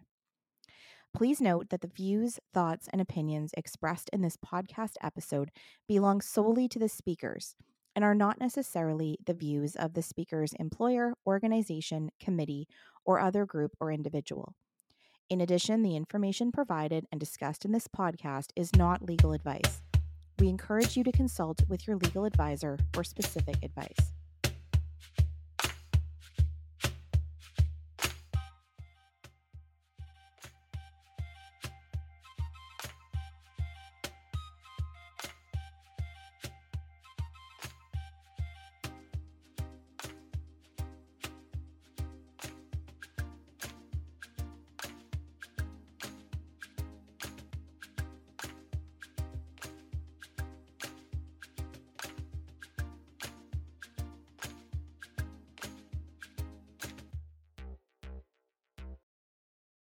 Please 1.13 1.39
note 1.39 1.69
that 1.69 1.83
the 1.83 1.89
views, 1.95 2.41
thoughts, 2.55 2.89
and 2.91 3.03
opinions 3.03 3.51
expressed 3.59 4.09
in 4.11 4.23
this 4.23 4.39
podcast 4.39 4.95
episode 5.03 5.51
belong 5.87 6.23
solely 6.23 6.67
to 6.67 6.79
the 6.79 6.89
speakers 6.89 7.57
and 7.95 8.05
are 8.05 8.15
not 8.15 8.41
necessarily 8.41 9.19
the 9.25 9.35
views 9.35 9.77
of 9.77 9.95
the 9.95 10.03
speaker's 10.03 10.53
employer, 10.55 11.15
organization, 11.27 12.11
committee, 12.21 12.67
or 13.05 13.21
other 13.21 13.45
group 13.45 13.73
or 13.81 13.93
individual. 13.93 14.55
In 15.29 15.41
addition, 15.41 15.83
the 15.83 15.97
information 15.97 16.53
provided 16.53 17.07
and 17.11 17.19
discussed 17.19 17.65
in 17.65 17.73
this 17.73 17.89
podcast 17.89 18.51
is 18.55 18.75
not 18.77 19.03
legal 19.03 19.33
advice. 19.33 19.83
We 20.39 20.49
encourage 20.49 20.97
you 20.97 21.05
to 21.05 21.13
consult 21.13 21.63
with 21.69 21.87
your 21.87 21.97
legal 21.97 22.25
advisor 22.25 22.79
for 22.93 23.05
specific 23.05 23.57
advice. 23.63 24.13